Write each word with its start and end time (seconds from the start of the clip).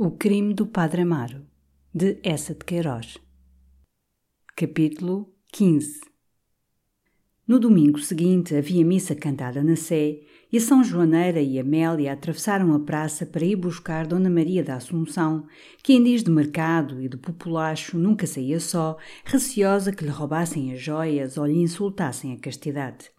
O 0.00 0.12
crime 0.12 0.54
do 0.54 0.64
Padre 0.64 1.02
Amaro, 1.02 1.44
de 1.92 2.20
Essa 2.22 2.54
de 2.54 2.64
Queiroz. 2.64 3.18
Capítulo 4.54 5.34
15 5.50 6.02
No 7.44 7.58
domingo 7.58 7.98
seguinte 7.98 8.54
havia 8.54 8.84
missa 8.84 9.16
cantada 9.16 9.60
na 9.60 9.74
Sé 9.74 10.20
e 10.52 10.60
São 10.60 10.84
Joaneira 10.84 11.40
e 11.40 11.58
Amélia 11.58 12.12
atravessaram 12.12 12.72
a 12.74 12.78
praça 12.78 13.26
para 13.26 13.44
ir 13.44 13.56
buscar 13.56 14.06
Dona 14.06 14.30
Maria 14.30 14.62
da 14.62 14.76
Assunção, 14.76 15.48
que 15.82 15.94
em 15.94 16.04
dias 16.04 16.22
de 16.22 16.30
mercado 16.30 17.02
e 17.02 17.08
de 17.08 17.16
populacho 17.16 17.98
nunca 17.98 18.24
saía 18.24 18.60
só, 18.60 18.96
receosa 19.24 19.90
que 19.90 20.04
lhe 20.04 20.10
roubassem 20.10 20.72
as 20.72 20.80
joias 20.80 21.36
ou 21.36 21.44
lhe 21.44 21.58
insultassem 21.58 22.32
a 22.34 22.38
castidade. 22.38 23.10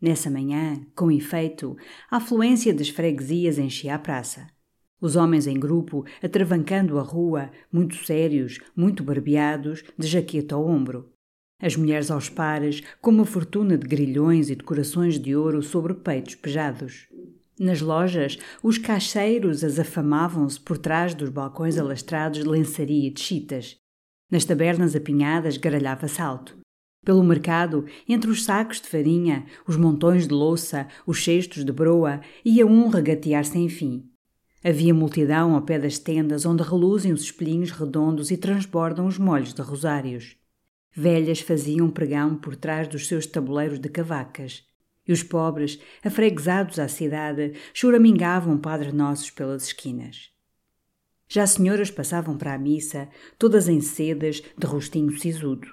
Nessa 0.00 0.30
manhã, 0.30 0.86
com 0.94 1.10
efeito, 1.10 1.76
a 2.08 2.18
afluência 2.18 2.72
das 2.72 2.90
freguesias 2.90 3.58
enchia 3.58 3.96
a 3.96 3.98
praça. 3.98 4.54
Os 5.00 5.14
homens 5.14 5.46
em 5.46 5.58
grupo, 5.58 6.04
atravancando 6.22 6.98
a 6.98 7.02
rua, 7.02 7.50
muito 7.70 7.96
sérios, 8.06 8.60
muito 8.74 9.04
barbeados, 9.04 9.84
de 9.98 10.06
jaqueta 10.06 10.54
ao 10.54 10.66
ombro. 10.66 11.12
As 11.60 11.76
mulheres 11.76 12.10
aos 12.10 12.28
pares, 12.28 12.82
com 13.00 13.10
uma 13.10 13.24
fortuna 13.24 13.76
de 13.76 13.86
grilhões 13.86 14.50
e 14.50 14.54
decorações 14.54 15.18
de 15.18 15.36
ouro 15.36 15.62
sobre 15.62 15.94
peitos 15.94 16.34
pejados. 16.34 17.08
Nas 17.58 17.80
lojas, 17.80 18.38
os 18.62 18.76
caixeiros 18.76 19.64
azafamavam-se 19.64 20.60
por 20.60 20.76
trás 20.76 21.14
dos 21.14 21.30
balcões 21.30 21.78
alastrados 21.78 22.40
de 22.40 22.48
lençaria 22.48 23.08
e 23.08 23.10
de 23.10 23.20
chitas. 23.20 23.76
Nas 24.30 24.44
tabernas 24.44 24.94
apinhadas 24.94 25.56
garalhava 25.56 26.08
salto. 26.08 26.58
Pelo 27.04 27.22
mercado, 27.22 27.86
entre 28.08 28.30
os 28.30 28.44
sacos 28.44 28.80
de 28.80 28.88
farinha, 28.88 29.46
os 29.66 29.76
montões 29.76 30.26
de 30.26 30.34
louça, 30.34 30.88
os 31.06 31.22
cestos 31.22 31.64
de 31.64 31.72
broa, 31.72 32.20
ia 32.44 32.66
um 32.66 32.88
regatear 32.88 33.44
sem 33.44 33.68
fim. 33.68 34.10
Havia 34.68 34.92
multidão 34.92 35.54
ao 35.54 35.62
pé 35.62 35.78
das 35.78 35.96
tendas 35.96 36.44
onde 36.44 36.60
reluzem 36.60 37.12
os 37.12 37.20
espelhinhos 37.20 37.70
redondos 37.70 38.32
e 38.32 38.36
transbordam 38.36 39.06
os 39.06 39.16
molhos 39.16 39.54
de 39.54 39.62
rosários. 39.62 40.36
Velhas 40.92 41.38
faziam 41.38 41.88
pregão 41.88 42.34
por 42.34 42.56
trás 42.56 42.88
dos 42.88 43.06
seus 43.06 43.28
tabuleiros 43.28 43.78
de 43.78 43.88
cavacas. 43.88 44.64
E 45.06 45.12
os 45.12 45.22
pobres, 45.22 45.78
afreguesados 46.02 46.80
à 46.80 46.88
cidade, 46.88 47.52
choramingavam 47.72 48.58
Padre 48.58 48.90
Nossos 48.90 49.30
pelas 49.30 49.68
esquinas. 49.68 50.32
Já 51.28 51.44
as 51.44 51.50
senhoras 51.50 51.92
passavam 51.92 52.36
para 52.36 52.52
a 52.52 52.58
missa, 52.58 53.08
todas 53.38 53.68
em 53.68 53.80
sedas, 53.80 54.42
de 54.58 54.66
rostinho 54.66 55.16
sisudo. 55.16 55.68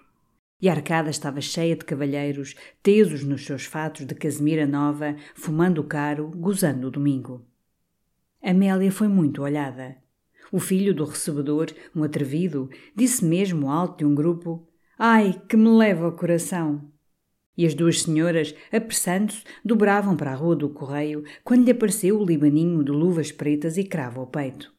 E 0.61 0.69
a 0.69 0.71
arcada 0.71 1.09
estava 1.09 1.41
cheia 1.41 1.75
de 1.75 1.83
cavalheiros, 1.83 2.53
tesos 2.83 3.23
nos 3.23 3.43
seus 3.43 3.65
fatos 3.65 4.05
de 4.05 4.13
casemira 4.13 4.67
nova, 4.67 5.15
fumando 5.33 5.83
caro, 5.83 6.29
gozando 6.35 6.89
o 6.89 6.91
domingo. 6.91 7.43
Amélia 8.43 8.91
foi 8.91 9.07
muito 9.07 9.41
olhada. 9.41 9.95
O 10.51 10.59
filho 10.59 10.93
do 10.93 11.05
recebedor, 11.05 11.67
um 11.95 12.03
atrevido, 12.03 12.69
disse 12.93 13.23
mesmo 13.23 13.71
alto 13.71 13.99
de 13.99 14.05
um 14.05 14.13
grupo: 14.13 14.67
Ai, 14.99 15.41
que 15.47 15.55
me 15.55 15.69
leva 15.69 16.05
ao 16.05 16.11
coração! 16.11 16.91
E 17.57 17.65
as 17.65 17.73
duas 17.73 18.01
senhoras, 18.01 18.53
apressando-se, 18.69 19.43
dobravam 19.63 20.17
para 20.17 20.31
a 20.31 20.35
rua 20.35 20.57
do 20.57 20.67
correio 20.67 21.23
quando 21.41 21.63
lhe 21.63 21.71
apareceu 21.71 22.19
o 22.19 22.25
libaninho 22.25 22.83
de 22.83 22.91
luvas 22.91 23.31
pretas 23.31 23.77
e 23.77 23.85
cravo 23.85 24.19
ao 24.19 24.27
peito. 24.27 24.73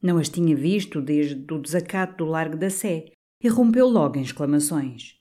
Não 0.00 0.16
as 0.16 0.28
tinha 0.28 0.54
visto 0.54 1.00
desde 1.00 1.52
o 1.52 1.58
desacato 1.58 2.24
do 2.24 2.30
Largo 2.30 2.56
da 2.56 2.70
Sé 2.70 3.06
e 3.42 3.48
rompeu 3.48 3.88
logo 3.88 4.18
em 4.18 4.22
exclamações. 4.22 5.18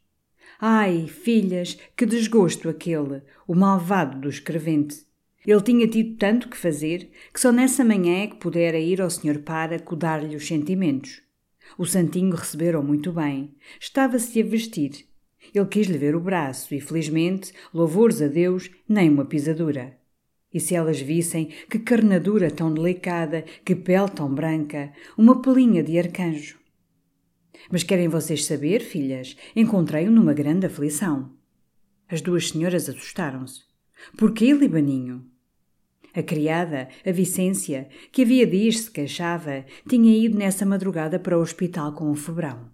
Ai, 0.59 1.07
filhas, 1.07 1.77
que 1.97 2.05
desgosto 2.05 2.69
aquele, 2.69 3.23
o 3.47 3.55
malvado 3.55 4.19
do 4.19 4.29
escrevente! 4.29 5.11
Ele 5.45 5.61
tinha 5.61 5.87
tido 5.87 6.17
tanto 6.17 6.47
que 6.47 6.57
fazer 6.57 7.11
que 7.33 7.39
só 7.39 7.51
nessa 7.51 7.83
manhã 7.83 8.23
é 8.23 8.27
que 8.27 8.37
pudera 8.37 8.79
ir 8.79 9.01
ao 9.01 9.09
Sr. 9.09 9.39
Páraco 9.39 9.95
dar-lhe 9.95 10.35
os 10.35 10.47
sentimentos. 10.47 11.21
O 11.77 11.85
santinho 11.85 12.35
recebeu 12.35 12.81
muito 12.81 13.11
bem. 13.11 13.53
Estava-se 13.79 14.41
a 14.41 14.45
vestir. 14.45 15.05
Ele 15.53 15.65
quis-lhe 15.65 15.97
ver 15.97 16.15
o 16.15 16.21
braço 16.21 16.73
e, 16.73 16.79
felizmente, 16.79 17.51
louvores 17.73 18.21
a 18.21 18.27
Deus, 18.27 18.69
nem 18.87 19.09
uma 19.09 19.25
pisadura. 19.25 19.97
E 20.53 20.59
se 20.59 20.75
elas 20.75 21.01
vissem 21.01 21.49
que 21.69 21.79
carnadura 21.79 22.49
tão 22.49 22.73
delicada, 22.73 23.43
que 23.65 23.75
pele 23.75 24.09
tão 24.09 24.33
branca, 24.33 24.93
uma 25.17 25.41
pelinha 25.41 25.83
de 25.83 25.97
arcanjo. 25.97 26.59
Mas 27.71 27.83
querem 27.83 28.07
vocês 28.07 28.45
saber, 28.45 28.81
filhas? 28.81 29.35
Encontrei-o 29.55 30.11
numa 30.11 30.33
grande 30.33 30.67
aflição. 30.67 31.31
As 32.07 32.21
duas 32.21 32.49
senhoras 32.49 32.87
assustaram-se. 32.87 33.61
Porquê, 34.17 34.53
Libaninho? 34.53 35.25
A 36.15 36.21
criada, 36.21 36.89
a 37.05 37.11
Vicência, 37.11 37.89
que 38.11 38.21
havia 38.21 38.45
dias 38.45 38.81
se 38.81 38.91
queixava, 38.91 39.65
tinha 39.87 40.15
ido 40.15 40.37
nessa 40.37 40.65
madrugada 40.65 41.17
para 41.17 41.37
o 41.37 41.41
hospital 41.41 41.93
com 41.93 42.09
um 42.09 42.15
febrão. 42.15 42.69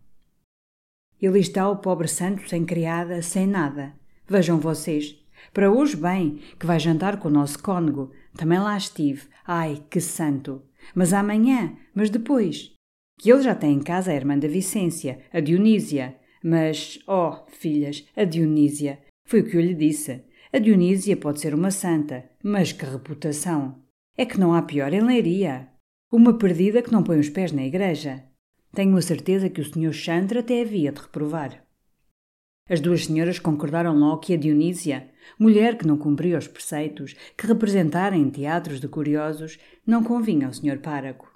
Ali 1.21 1.39
está 1.39 1.69
o 1.69 1.77
pobre 1.77 2.07
santo 2.07 2.47
sem 2.49 2.65
criada, 2.65 3.21
sem 3.21 3.47
nada. 3.47 3.93
Vejam 4.27 4.59
vocês. 4.59 5.17
Para 5.53 5.71
hoje, 5.71 5.95
bem, 5.95 6.39
que 6.59 6.65
vai 6.65 6.79
jantar 6.79 7.17
com 7.17 7.27
o 7.27 7.31
nosso 7.31 7.61
cônego. 7.61 8.11
Também 8.35 8.59
lá 8.59 8.77
estive. 8.77 9.23
Ai, 9.45 9.83
que 9.89 9.99
santo! 9.99 10.61
Mas 10.93 11.13
amanhã, 11.13 11.75
mas 11.93 12.09
depois. 12.09 12.73
Que 13.19 13.31
ele 13.31 13.41
já 13.41 13.55
tem 13.55 13.73
em 13.73 13.81
casa 13.81 14.11
a 14.11 14.15
irmã 14.15 14.37
da 14.37 14.47
Vicência, 14.47 15.19
a 15.31 15.39
Dionísia. 15.39 16.15
Mas, 16.43 16.99
oh, 17.07 17.45
filhas, 17.47 18.05
a 18.15 18.23
Dionísia. 18.23 18.99
Foi 19.25 19.41
o 19.41 19.45
que 19.45 19.57
eu 19.57 19.61
lhe 19.61 19.73
disse. 19.73 20.23
A 20.51 20.57
Dionísia 20.57 21.15
pode 21.15 21.39
ser 21.39 21.53
uma 21.53 21.69
santa, 21.69 22.27
mas 22.43 22.71
que 22.71 22.83
reputação! 22.83 23.83
É 24.17 24.25
que 24.25 24.39
não 24.39 24.51
há 24.51 24.63
pior 24.63 24.91
em 24.91 25.01
Leiria. 25.01 25.67
Uma 26.11 26.39
perdida 26.39 26.81
que 26.81 26.91
não 26.91 27.03
põe 27.03 27.19
os 27.19 27.29
pés 27.29 27.51
na 27.51 27.63
igreja. 27.63 28.23
Tenho 28.73 28.97
a 28.97 29.01
certeza 29.03 29.47
que 29.47 29.61
o 29.61 29.63
Sr. 29.63 29.93
Chantra 29.93 30.39
até 30.39 30.63
havia 30.63 30.91
de 30.91 31.01
reprovar. 31.01 31.63
As 32.67 32.79
duas 32.79 33.05
senhoras 33.05 33.37
concordaram 33.37 33.95
logo 33.95 34.21
que 34.21 34.33
a 34.33 34.37
Dionísia, 34.37 35.11
mulher 35.37 35.77
que 35.77 35.85
não 35.85 35.99
cumpria 35.99 36.39
os 36.39 36.47
preceitos, 36.47 37.15
que 37.37 37.45
representara 37.45 38.17
em 38.17 38.27
teatros 38.31 38.79
de 38.79 38.87
curiosos, 38.87 39.59
não 39.85 40.03
convinha 40.03 40.47
ao 40.47 40.53
Sr. 40.53 40.79
Páraco. 40.79 41.31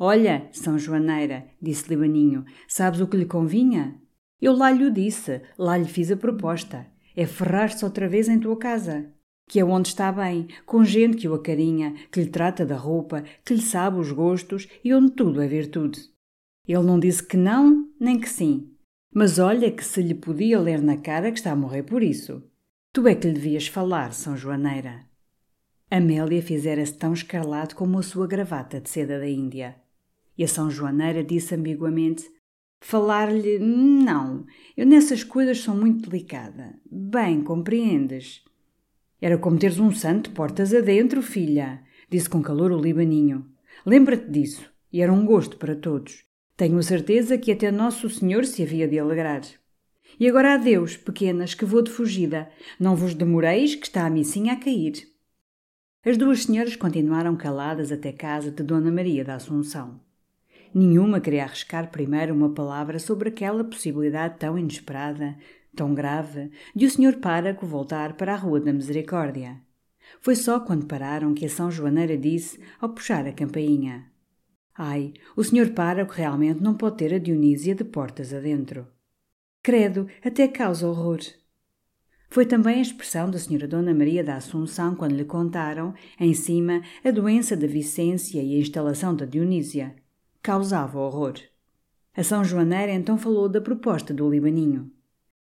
Olha, 0.00 0.48
São 0.50 0.76
Joaneira, 0.76 1.46
disse 1.62 1.88
Libaninho, 1.88 2.44
sabes 2.66 3.00
o 3.00 3.06
que 3.06 3.16
lhe 3.16 3.24
convinha? 3.24 4.00
Eu 4.40 4.52
lá 4.56 4.72
lhe 4.72 4.84
o 4.84 4.92
disse, 4.92 5.42
lá 5.56 5.76
lhe 5.76 5.86
fiz 5.86 6.10
a 6.10 6.16
proposta 6.16 6.90
é 7.16 7.26
ferrar-se 7.26 7.84
outra 7.84 8.08
vez 8.08 8.28
em 8.28 8.38
tua 8.38 8.56
casa. 8.56 9.06
Que 9.48 9.60
é 9.60 9.64
onde 9.64 9.88
está 9.88 10.10
bem, 10.10 10.48
com 10.64 10.84
gente 10.84 11.16
que 11.16 11.28
o 11.28 11.34
acarinha, 11.34 11.94
que 12.10 12.20
lhe 12.20 12.30
trata 12.30 12.64
da 12.64 12.76
roupa, 12.76 13.24
que 13.44 13.54
lhe 13.54 13.62
sabe 13.62 13.98
os 13.98 14.10
gostos 14.12 14.68
e 14.84 14.94
onde 14.94 15.12
tudo 15.12 15.42
é 15.42 15.46
virtude. 15.46 16.00
Ele 16.66 16.82
não 16.82 16.98
disse 16.98 17.22
que 17.22 17.36
não, 17.36 17.88
nem 17.98 18.18
que 18.18 18.28
sim. 18.28 18.70
Mas 19.14 19.38
olha 19.38 19.70
que 19.70 19.84
se 19.84 20.00
lhe 20.00 20.14
podia 20.14 20.58
ler 20.58 20.80
na 20.80 20.96
cara 20.96 21.30
que 21.30 21.38
está 21.38 21.52
a 21.52 21.56
morrer 21.56 21.82
por 21.82 22.02
isso. 22.02 22.42
Tu 22.92 23.06
é 23.08 23.14
que 23.14 23.26
lhe 23.26 23.34
devias 23.34 23.66
falar, 23.66 24.12
São 24.12 24.36
Joaneira. 24.36 25.00
Amélia 25.90 26.40
fizera-se 26.40 26.94
tão 26.94 27.12
escarlate 27.12 27.74
como 27.74 27.98
a 27.98 28.02
sua 28.02 28.26
gravata 28.26 28.80
de 28.80 28.88
seda 28.88 29.18
da 29.18 29.28
Índia. 29.28 29.76
E 30.38 30.44
a 30.44 30.48
São 30.48 30.70
Joaneira 30.70 31.22
disse 31.22 31.54
ambiguamente: 31.54 32.24
Falar-lhe, 32.84 33.60
não, 33.60 34.44
eu 34.76 34.84
nessas 34.84 35.22
coisas 35.22 35.60
sou 35.60 35.72
muito 35.72 36.10
delicada. 36.10 36.74
Bem, 36.90 37.40
compreendes? 37.40 38.42
Era 39.20 39.38
como 39.38 39.56
teres 39.56 39.78
um 39.78 39.92
santo 39.92 40.32
portas 40.32 40.74
adentro, 40.74 41.22
filha, 41.22 41.80
disse 42.10 42.28
com 42.28 42.42
calor 42.42 42.72
o 42.72 42.80
libaninho. 42.80 43.46
Lembra-te 43.86 44.28
disso, 44.28 44.68
e 44.92 45.00
era 45.00 45.12
um 45.12 45.24
gosto 45.24 45.58
para 45.58 45.76
todos. 45.76 46.24
Tenho 46.56 46.82
certeza 46.82 47.38
que 47.38 47.52
até 47.52 47.70
Nosso 47.70 48.10
Senhor 48.10 48.44
se 48.44 48.64
havia 48.64 48.88
de 48.88 48.98
alegrar. 48.98 49.42
E 50.18 50.28
agora 50.28 50.54
adeus, 50.54 50.96
pequenas, 50.96 51.54
que 51.54 51.64
vou 51.64 51.82
de 51.82 51.90
fugida. 51.90 52.50
Não 52.80 52.96
vos 52.96 53.14
demoreis, 53.14 53.76
que 53.76 53.86
está 53.86 54.06
a 54.06 54.10
missinha 54.10 54.54
a 54.54 54.56
cair. 54.56 55.08
As 56.04 56.16
duas 56.16 56.42
senhoras 56.42 56.74
continuaram 56.74 57.36
caladas 57.36 57.92
até 57.92 58.10
casa 58.10 58.50
de 58.50 58.64
Dona 58.64 58.90
Maria 58.90 59.24
da 59.24 59.36
Assunção. 59.36 60.00
Nenhuma 60.74 61.20
queria 61.20 61.44
arriscar 61.44 61.90
primeiro 61.90 62.34
uma 62.34 62.54
palavra 62.54 62.98
sobre 62.98 63.28
aquela 63.28 63.62
possibilidade 63.62 64.38
tão 64.38 64.58
inesperada, 64.58 65.36
tão 65.76 65.92
grave, 65.92 66.50
de 66.74 66.86
o 66.86 66.90
Sr. 66.90 67.18
Páraco 67.20 67.66
voltar 67.66 68.14
para 68.14 68.32
a 68.32 68.36
Rua 68.36 68.58
da 68.58 68.72
Misericórdia. 68.72 69.60
Foi 70.20 70.34
só 70.34 70.60
quando 70.60 70.86
pararam 70.86 71.34
que 71.34 71.44
a 71.44 71.48
São 71.50 71.70
Joaneira 71.70 72.16
disse, 72.16 72.58
ao 72.80 72.88
puxar 72.88 73.26
a 73.26 73.32
campainha: 73.32 74.10
Ai, 74.74 75.12
o 75.36 75.44
Sr. 75.44 75.74
Páraco 75.74 76.14
realmente 76.14 76.62
não 76.62 76.74
pode 76.74 76.96
ter 76.96 77.12
a 77.12 77.18
Dionísia 77.18 77.74
de 77.74 77.84
portas 77.84 78.32
adentro. 78.32 78.86
Credo, 79.62 80.08
até 80.24 80.48
causa 80.48 80.88
horror. 80.88 81.20
Foi 82.30 82.46
também 82.46 82.78
a 82.78 82.82
expressão 82.82 83.30
da 83.30 83.36
Sra. 83.36 83.68
Dona 83.68 83.94
Maria 83.94 84.24
da 84.24 84.36
Assunção 84.36 84.94
quando 84.94 85.14
lhe 85.14 85.24
contaram, 85.26 85.92
em 86.18 86.32
cima, 86.32 86.80
a 87.04 87.10
doença 87.10 87.54
da 87.54 87.66
Vicência 87.66 88.42
e 88.42 88.56
a 88.56 88.58
instalação 88.58 89.14
da 89.14 89.26
Dionísia 89.26 90.01
causava 90.42 90.98
horror. 90.98 91.34
A 92.16 92.24
São 92.24 92.44
Joaneira 92.44 92.92
então 92.92 93.16
falou 93.16 93.48
da 93.48 93.60
proposta 93.60 94.12
do 94.12 94.28
Libaninho. 94.28 94.90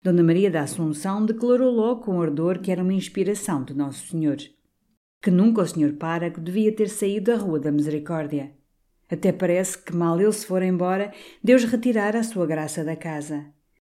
Dona 0.02 0.22
Maria 0.22 0.50
da 0.50 0.62
Assunção 0.62 1.24
declarou 1.24 1.70
logo 1.70 2.02
com 2.02 2.20
ardor 2.20 2.58
que 2.58 2.70
era 2.70 2.82
uma 2.82 2.92
inspiração 2.92 3.64
de 3.64 3.72
Nosso 3.72 4.08
Senhor. 4.08 4.36
Que 5.22 5.30
nunca 5.30 5.62
o 5.62 5.66
Senhor 5.66 5.94
Páraco 5.94 6.40
devia 6.40 6.74
ter 6.74 6.88
saído 6.88 7.30
da 7.32 7.38
Rua 7.38 7.58
da 7.58 7.72
Misericórdia. 7.72 8.52
Até 9.10 9.32
parece 9.32 9.78
que, 9.78 9.94
mal 9.94 10.20
ele 10.20 10.32
se 10.32 10.44
for 10.44 10.62
embora, 10.62 11.12
Deus 11.42 11.64
retirara 11.64 12.18
a 12.18 12.24
sua 12.24 12.46
graça 12.46 12.84
da 12.84 12.96
casa. 12.96 13.46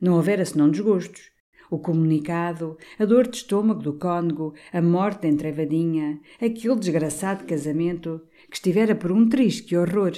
Não 0.01 0.15
houvera 0.15 0.45
senão 0.45 0.69
desgostos. 0.69 1.29
O 1.69 1.77
comunicado, 1.77 2.77
a 2.97 3.05
dor 3.05 3.27
de 3.27 3.37
estômago 3.37 3.81
do 3.81 3.93
cônego, 3.93 4.53
a 4.71 4.81
morte 4.81 5.23
da 5.23 5.27
entrevadinha, 5.27 6.19
aquele 6.41 6.75
desgraçado 6.75 7.43
casamento, 7.43 8.21
que 8.49 8.55
estivera 8.55 8.95
por 8.95 9.11
um 9.11 9.27
triste 9.27 9.75
horror, 9.75 10.13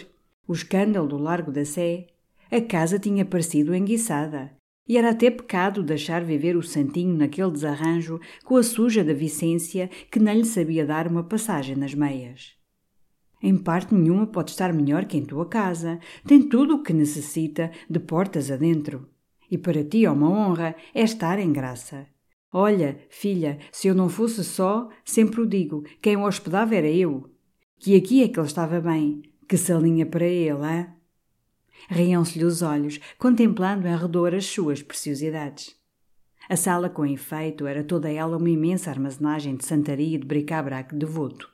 o 0.50 0.54
escândalo 0.54 1.08
do 1.08 1.16
Largo 1.16 1.52
da 1.52 1.64
Sé. 1.64 2.08
A 2.52 2.60
casa 2.60 2.98
tinha 2.98 3.24
parecido 3.24 3.76
enguiçada. 3.76 4.52
E 4.88 4.98
era 4.98 5.12
até 5.12 5.30
pecado 5.30 5.84
deixar 5.84 6.24
viver 6.24 6.58
o 6.58 6.64
santinho 6.64 7.16
naquele 7.16 7.52
desarranjo 7.52 8.20
com 8.44 8.58
a 8.58 8.64
suja 8.64 9.04
da 9.04 9.14
Vicência 9.14 9.92
que 10.12 10.18
nem 10.18 10.40
lhe 10.40 10.46
sabia 10.46 10.88
dar 10.88 11.06
uma 11.06 11.24
passagem 11.24 11.76
nas 11.76 11.94
meias. 11.94 12.56
Em 13.44 13.56
parte 13.56 13.94
nenhuma 13.94 14.26
pode 14.26 14.50
estar 14.50 14.74
melhor 14.74 15.06
que 15.06 15.18
em 15.18 15.24
tua 15.24 15.46
casa. 15.46 16.00
Tem 16.26 16.42
tudo 16.42 16.78
o 16.78 16.84
que 16.84 16.94
necessita, 16.94 17.70
de 17.88 18.00
portas 18.00 18.50
adentro. 18.50 19.08
E 19.52 19.58
para 19.58 19.84
ti 19.84 20.04
é 20.04 20.10
uma 20.10 20.32
honra, 20.32 20.76
é 20.96 21.04
estar 21.04 21.38
em 21.38 21.54
graça. 21.54 22.08
Olha, 22.52 22.98
filha, 23.12 23.60
se 23.72 23.88
eu 23.88 23.94
não 23.94 24.10
fosse 24.10 24.44
só, 24.44 24.90
sempre 25.06 25.42
o 25.42 25.46
digo, 25.46 25.84
quem 26.02 26.18
o 26.18 26.26
hospedava 26.26 26.74
era 26.74 26.90
eu. 26.90 27.30
Que 27.78 27.96
aqui 27.96 28.24
é 28.24 28.28
que 28.28 28.40
ele 28.40 28.48
estava 28.48 28.82
bem. 28.82 29.29
Que 29.50 29.58
salinha 29.58 30.06
para 30.06 30.28
ele, 30.28 30.64
hein? 30.64 30.86
Riam-se-lhe 31.90 32.46
os 32.46 32.62
olhos, 32.62 33.00
contemplando 33.18 33.88
em 33.88 33.98
redor 33.98 34.36
as 34.36 34.46
suas 34.46 34.84
preciosidades. 34.84 35.76
A 36.48 36.56
sala, 36.56 36.88
com 36.88 37.04
efeito, 37.04 37.66
era 37.66 37.84
toda 37.84 38.12
ela 38.12 38.38
uma 38.38 38.50
imensa 38.50 38.92
armazenagem 38.92 39.56
de 39.56 39.66
santaria 39.66 40.18
e 40.18 40.20
de 40.20 40.28
bric-a-brac 40.28 40.96
devoto. 40.96 41.50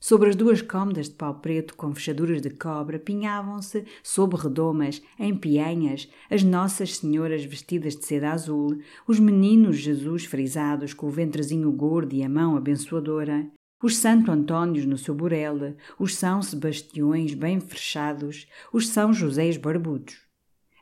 Sobre 0.00 0.30
as 0.30 0.36
duas 0.36 0.62
cômodas 0.62 1.10
de 1.10 1.16
pau 1.16 1.34
preto 1.34 1.76
com 1.76 1.94
fechaduras 1.94 2.40
de 2.40 2.48
cobra 2.48 2.98
pinhavam-se, 2.98 3.84
sob 4.02 4.36
redomas, 4.36 5.02
em 5.18 5.36
pianhas, 5.36 6.08
as 6.30 6.42
Nossas 6.42 6.96
Senhoras 6.96 7.44
vestidas 7.44 7.94
de 7.94 8.06
seda 8.06 8.30
azul, 8.30 8.78
os 9.06 9.20
meninos 9.20 9.76
Jesus 9.76 10.24
frisados 10.24 10.94
com 10.94 11.08
o 11.08 11.10
ventrezinho 11.10 11.70
gordo 11.70 12.14
e 12.14 12.22
a 12.22 12.28
mão 12.28 12.56
abençoadora, 12.56 13.46
os 13.84 13.98
Santo 13.98 14.32
Antônios 14.32 14.86
no 14.86 14.96
seu 14.96 15.14
burele, 15.14 15.76
os 15.98 16.14
São 16.14 16.40
Sebastiões 16.40 17.34
bem 17.34 17.60
fechados, 17.60 18.46
os 18.72 18.88
São 18.88 19.12
Joséis 19.12 19.58
barbudos. 19.58 20.22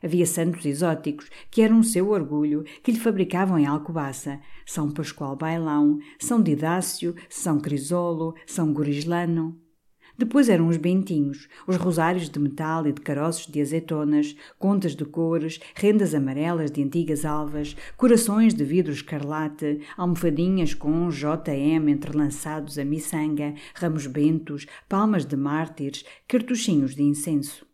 Havia 0.01 0.25
santos 0.25 0.65
exóticos, 0.65 1.29
que 1.51 1.61
eram 1.61 1.81
o 1.81 1.83
seu 1.83 2.11
orgulho, 2.11 2.63
que 2.81 2.93
lhe 2.93 2.99
fabricavam 2.99 3.59
em 3.59 3.65
Alcobaça. 3.65 4.39
São 4.65 4.89
Pascoal 4.89 5.35
Bailão, 5.35 5.99
São 6.17 6.41
Didácio, 6.41 7.13
São 7.29 7.59
Crisolo, 7.59 8.35
São 8.47 8.71
Gorislano. 8.71 9.61
Depois 10.15 10.47
eram 10.47 10.67
os 10.67 10.77
bentinhos, 10.77 11.47
os 11.65 11.75
rosários 11.75 12.29
de 12.29 12.37
metal 12.37 12.85
e 12.85 12.91
de 12.91 13.01
caroços 13.01 13.47
de 13.47 13.59
azeitonas, 13.59 14.35
contas 14.59 14.95
de 14.95 15.03
cores, 15.03 15.59
rendas 15.73 16.13
amarelas 16.13 16.69
de 16.69 16.83
antigas 16.83 17.25
alvas, 17.25 17.75
corações 17.97 18.53
de 18.53 18.63
vidro 18.63 18.93
escarlate, 18.93 19.79
almofadinhas 19.97 20.75
com 20.75 21.09
JM 21.09 21.89
entrelaçados 21.89 22.77
a 22.77 22.85
miçanga, 22.85 23.55
ramos 23.73 24.05
bentos, 24.05 24.67
palmas 24.87 25.25
de 25.25 25.35
mártires, 25.35 26.05
cartuchinhos 26.27 26.95
de 26.95 27.01
incenso. 27.01 27.65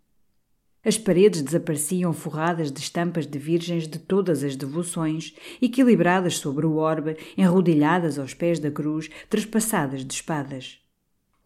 As 0.83 0.97
paredes 0.97 1.41
desapareciam 1.41 2.13
forradas 2.13 2.71
de 2.71 2.80
estampas 2.80 3.27
de 3.27 3.38
virgens 3.38 3.86
de 3.86 4.00
todas 4.00 4.45
as 4.45 4.56
devoções, 4.56 5.36
equilibradas 5.62 6.38
sobre 6.38 6.65
o 6.65 6.77
orbe, 6.77 7.18
enrodilhadas 7.38 8.18
aos 8.18 8.33
pés 8.33 8.59
da 8.59 8.71
cruz, 8.71 9.09
trespassadas 9.30 10.06
de 10.06 10.13
espadas. 10.13 10.80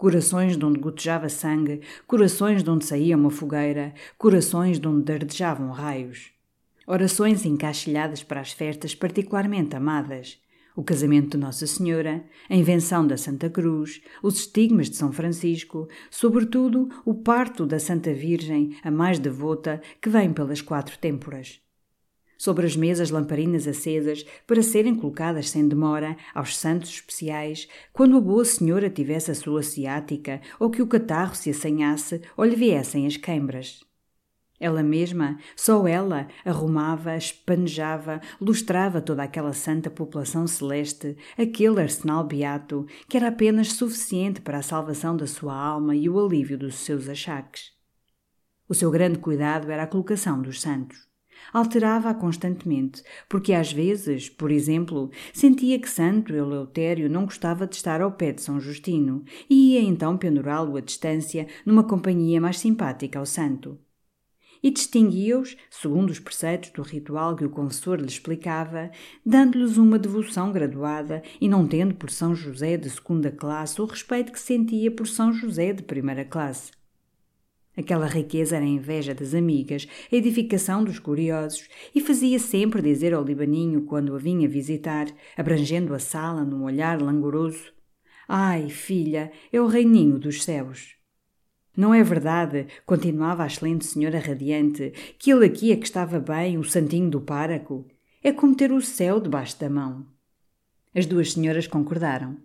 Corações 0.03 0.57
de 0.57 0.65
onde 0.65 0.81
gotejava 0.81 1.29
sangue, 1.29 1.79
corações 2.05 2.61
de 2.61 2.69
onde 2.69 2.83
saía 2.83 3.15
uma 3.15 3.29
fogueira, 3.29 3.93
corações 4.17 4.77
de 4.77 4.85
onde 4.85 5.05
dardejavam 5.05 5.71
raios. 5.71 6.29
Orações 6.85 7.45
encaixilhadas 7.45 8.21
para 8.21 8.41
as 8.41 8.51
festas 8.51 8.93
particularmente 8.93 9.77
amadas, 9.77 10.41
o 10.75 10.83
casamento 10.83 11.29
de 11.29 11.37
Nossa 11.37 11.65
Senhora, 11.65 12.21
a 12.49 12.53
invenção 12.53 13.07
da 13.07 13.15
Santa 13.15 13.49
Cruz, 13.49 14.01
os 14.21 14.39
estigmas 14.39 14.89
de 14.89 14.97
São 14.97 15.13
Francisco, 15.13 15.87
sobretudo 16.11 16.89
o 17.05 17.13
parto 17.13 17.65
da 17.65 17.79
Santa 17.79 18.13
Virgem, 18.13 18.75
a 18.83 18.91
mais 18.91 19.19
devota, 19.19 19.81
que 20.01 20.09
vem 20.09 20.33
pelas 20.33 20.61
quatro 20.61 20.97
têmporas. 20.97 21.62
Sobre 22.37 22.65
as 22.65 22.75
mesas 22.75 23.09
lamparinas 23.09 23.67
acesas, 23.67 24.25
para 24.45 24.61
serem 24.61 24.95
colocadas 24.95 25.49
sem 25.49 25.67
demora 25.67 26.17
aos 26.33 26.57
santos 26.57 26.89
especiais, 26.89 27.67
quando 27.91 28.17
a 28.17 28.21
Boa 28.21 28.45
Senhora 28.45 28.89
tivesse 28.89 29.31
a 29.31 29.35
sua 29.35 29.63
ciática, 29.63 30.41
ou 30.59 30.69
que 30.69 30.81
o 30.81 30.87
catarro 30.87 31.35
se 31.35 31.49
assanhasse, 31.49 32.21
ou 32.35 32.45
lhe 32.45 32.55
viessem 32.55 33.07
as 33.07 33.17
queimbras. 33.17 33.79
Ela 34.63 34.81
mesma, 34.81 35.37
só 35.57 35.85
ela, 35.85 36.27
arrumava, 36.45 37.17
espanejava, 37.17 38.21
lustrava 38.39 39.01
toda 39.01 39.21
aquela 39.21 39.51
santa 39.51 39.89
população 39.89 40.47
celeste, 40.47 41.17
aquele 41.37 41.81
arsenal 41.81 42.23
beato, 42.23 42.85
que 43.09 43.17
era 43.17 43.27
apenas 43.27 43.73
suficiente 43.73 44.39
para 44.39 44.59
a 44.59 44.63
salvação 44.63 45.17
da 45.17 45.27
sua 45.27 45.53
alma 45.53 45.93
e 45.95 46.07
o 46.07 46.17
alívio 46.17 46.57
dos 46.57 46.75
seus 46.75 47.09
achaques. 47.09 47.73
O 48.69 48.73
seu 48.73 48.89
grande 48.89 49.19
cuidado 49.19 49.69
era 49.69 49.83
a 49.83 49.87
colocação 49.87 50.41
dos 50.41 50.61
santos. 50.61 51.12
Alterava-a 51.51 52.13
constantemente, 52.13 53.03
porque 53.27 53.53
às 53.53 53.71
vezes, 53.71 54.29
por 54.29 54.51
exemplo, 54.51 55.09
sentia 55.33 55.79
que 55.79 55.89
Santo 55.89 56.33
Eleutério 56.33 57.09
não 57.09 57.25
gostava 57.25 57.67
de 57.67 57.75
estar 57.75 58.01
ao 58.01 58.11
pé 58.11 58.31
de 58.31 58.41
São 58.41 58.59
Justino 58.59 59.23
e 59.49 59.73
ia 59.73 59.81
então 59.81 60.17
pendurá-lo 60.17 60.77
à 60.77 60.81
distância 60.81 61.47
numa 61.65 61.83
companhia 61.83 62.39
mais 62.39 62.59
simpática 62.59 63.19
ao 63.19 63.25
santo 63.25 63.79
e 64.63 64.71
distinguia-os, 64.71 65.57
segundo 65.69 66.09
os 66.09 66.19
preceitos 66.19 66.71
do 66.71 66.81
ritual 66.81 67.35
que 67.35 67.43
o 67.43 67.49
confessor 67.49 67.99
lhe 67.99 68.07
explicava, 68.07 68.89
dando-lhes 69.25 69.75
uma 69.77 69.99
devoção 69.99 70.53
graduada 70.53 71.21
e 71.41 71.49
não 71.49 71.67
tendo 71.67 71.93
por 71.93 72.09
São 72.09 72.33
José 72.33 72.77
de 72.77 72.89
segunda 72.89 73.29
classe 73.29 73.81
o 73.81 73.85
respeito 73.85 74.31
que 74.31 74.39
sentia 74.39 74.89
por 74.89 75.05
São 75.05 75.33
José 75.33 75.73
de 75.73 75.83
primeira 75.83 76.23
classe. 76.23 76.71
Aquela 77.75 78.05
riqueza 78.05 78.55
era 78.55 78.65
a 78.65 78.67
inveja 78.67 79.15
das 79.15 79.33
amigas, 79.33 79.87
a 80.11 80.15
edificação 80.15 80.83
dos 80.83 80.99
curiosos, 80.99 81.67
e 81.93 82.01
fazia 82.01 82.37
sempre 82.37 82.81
dizer 82.81 83.13
ao 83.13 83.23
Libaninho 83.23 83.81
quando 83.81 84.15
a 84.15 84.19
vinha 84.19 84.47
visitar, 84.47 85.07
abrangendo 85.35 85.93
a 85.95 85.99
sala 85.99 86.45
num 86.45 86.63
olhar 86.63 87.01
langoroso: 87.01 87.73
Ai, 88.27 88.69
filha, 88.69 89.31
é 89.51 89.59
o 89.59 89.67
reininho 89.67 90.19
dos 90.19 90.43
céus. 90.43 90.95
Não 91.75 91.91
é 91.91 92.03
verdade, 92.03 92.67
continuava 92.85 93.43
a 93.43 93.47
excelente 93.47 93.85
senhora 93.85 94.19
radiante, 94.19 94.93
que 95.17 95.31
ele 95.31 95.47
aqui 95.47 95.71
é 95.71 95.75
que 95.75 95.85
estava 95.85 96.19
bem, 96.19 96.59
o 96.59 96.63
santinho 96.63 97.09
do 97.09 97.19
páraco? 97.19 97.87
É 98.23 98.31
como 98.31 98.55
ter 98.55 98.71
o 98.71 98.79
céu 98.79 99.19
debaixo 99.19 99.59
da 99.59 99.69
mão. 99.69 100.05
As 100.93 101.07
duas 101.07 101.33
senhoras 101.33 101.65
concordaram. 101.65 102.37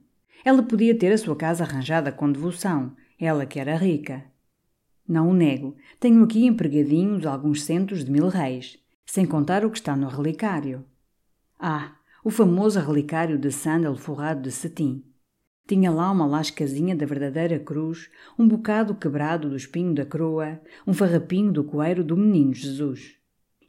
Ela 0.42 0.62
podia 0.62 0.98
ter 0.98 1.12
a 1.12 1.18
sua 1.18 1.36
casa 1.36 1.64
arranjada 1.64 2.10
com 2.10 2.32
devoção, 2.32 2.96
ela 3.20 3.44
que 3.44 3.60
era 3.60 3.76
rica. 3.76 4.24
Não 5.08 5.30
o 5.30 5.32
nego, 5.32 5.74
tenho 5.98 6.22
aqui 6.22 6.44
empregadinhos 6.44 7.24
alguns 7.24 7.62
centos 7.62 8.04
de 8.04 8.10
mil 8.10 8.28
réis, 8.28 8.78
sem 9.06 9.24
contar 9.24 9.64
o 9.64 9.70
que 9.70 9.78
está 9.78 9.96
no 9.96 10.06
relicário. 10.06 10.84
Ah, 11.58 11.96
o 12.22 12.30
famoso 12.30 12.78
relicário 12.78 13.38
de 13.38 13.50
sândalo 13.50 13.96
forrado 13.96 14.42
de 14.42 14.52
cetim. 14.52 15.02
Tinha 15.66 15.90
lá 15.90 16.10
uma 16.10 16.26
lascazinha 16.26 16.94
da 16.94 17.06
verdadeira 17.06 17.58
cruz, 17.58 18.10
um 18.38 18.46
bocado 18.46 18.94
quebrado 18.94 19.48
do 19.48 19.56
espinho 19.56 19.94
da 19.94 20.04
croa, 20.04 20.60
um 20.86 20.92
farrapinho 20.92 21.52
do 21.52 21.64
coeiro 21.64 22.04
do 22.04 22.14
menino 22.14 22.52
Jesus. 22.52 23.16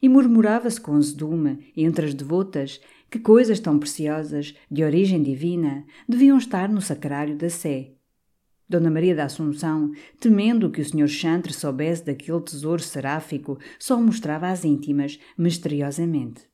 E 0.02 0.10
murmurava-se 0.10 0.80
com 0.80 0.96
azedume, 0.96 1.72
entre 1.76 2.06
as 2.06 2.14
devotas, 2.14 2.82
que 3.10 3.18
coisas 3.18 3.62
tão 3.62 3.80
preciosas, 3.80 4.54
de 4.70 4.84
origem 4.84 5.24
divina, 5.24 5.86
deviam 6.08 6.38
estar 6.38 6.68
no 6.68 6.82
sacrário 6.82 7.38
da 7.38 7.50
Sé. 7.50 7.94
Dona 8.70 8.92
Maria 8.92 9.16
da 9.16 9.26
Assunção, 9.26 9.92
temendo 10.20 10.70
que 10.70 10.80
o 10.80 10.86
Sr. 10.86 11.08
Chantre 11.08 11.52
soubesse 11.52 12.06
daquele 12.06 12.40
tesouro 12.42 12.84
seráfico, 12.84 13.58
só 13.80 13.98
o 13.98 14.02
mostrava 14.02 14.48
às 14.48 14.64
íntimas, 14.64 15.20
misteriosamente 15.38 16.50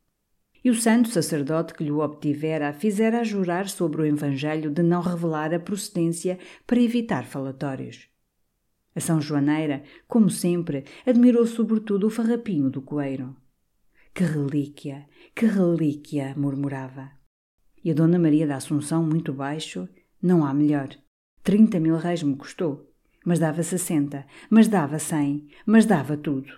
e 0.65 0.69
o 0.71 0.73
santo 0.73 1.09
sacerdote 1.09 1.75
que 1.75 1.83
lhe 1.83 1.91
obtivera 1.91 2.73
fizera 2.73 3.23
jurar 3.23 3.69
sobre 3.69 4.01
o 4.01 4.05
Evangelho 4.05 4.71
de 4.71 4.81
não 4.81 4.99
revelar 4.99 5.53
a 5.53 5.59
procedência 5.59 6.39
para 6.65 6.81
evitar 6.81 7.23
falatórios. 7.23 8.09
A 8.95 8.99
São 8.99 9.21
Joaneira, 9.21 9.83
como 10.07 10.27
sempre, 10.27 10.83
admirou 11.05 11.45
sobretudo 11.45 12.07
o 12.07 12.09
farrapinho 12.09 12.71
do 12.71 12.81
coeiro. 12.81 13.35
Que 14.11 14.23
relíquia, 14.23 15.05
que 15.35 15.45
relíquia, 15.45 16.33
murmurava. 16.35 17.11
E 17.83 17.91
a 17.91 17.93
Dona 17.93 18.17
Maria 18.17 18.47
da 18.47 18.55
Assunção, 18.55 19.03
muito 19.03 19.31
baixo, 19.31 19.87
não 20.19 20.43
há 20.43 20.51
melhor. 20.51 20.89
Trinta 21.45 21.79
mil 21.79 21.95
reis 21.97 22.23
me 22.23 22.35
custou, 22.35 22.91
mas 23.23 23.37
dava 23.37 23.61
sessenta, 23.61 24.25
mas 24.49 24.67
dava 24.67 24.97
cem, 24.97 25.47
mas 25.63 25.85
dava 25.85 26.17
tudo. 26.17 26.51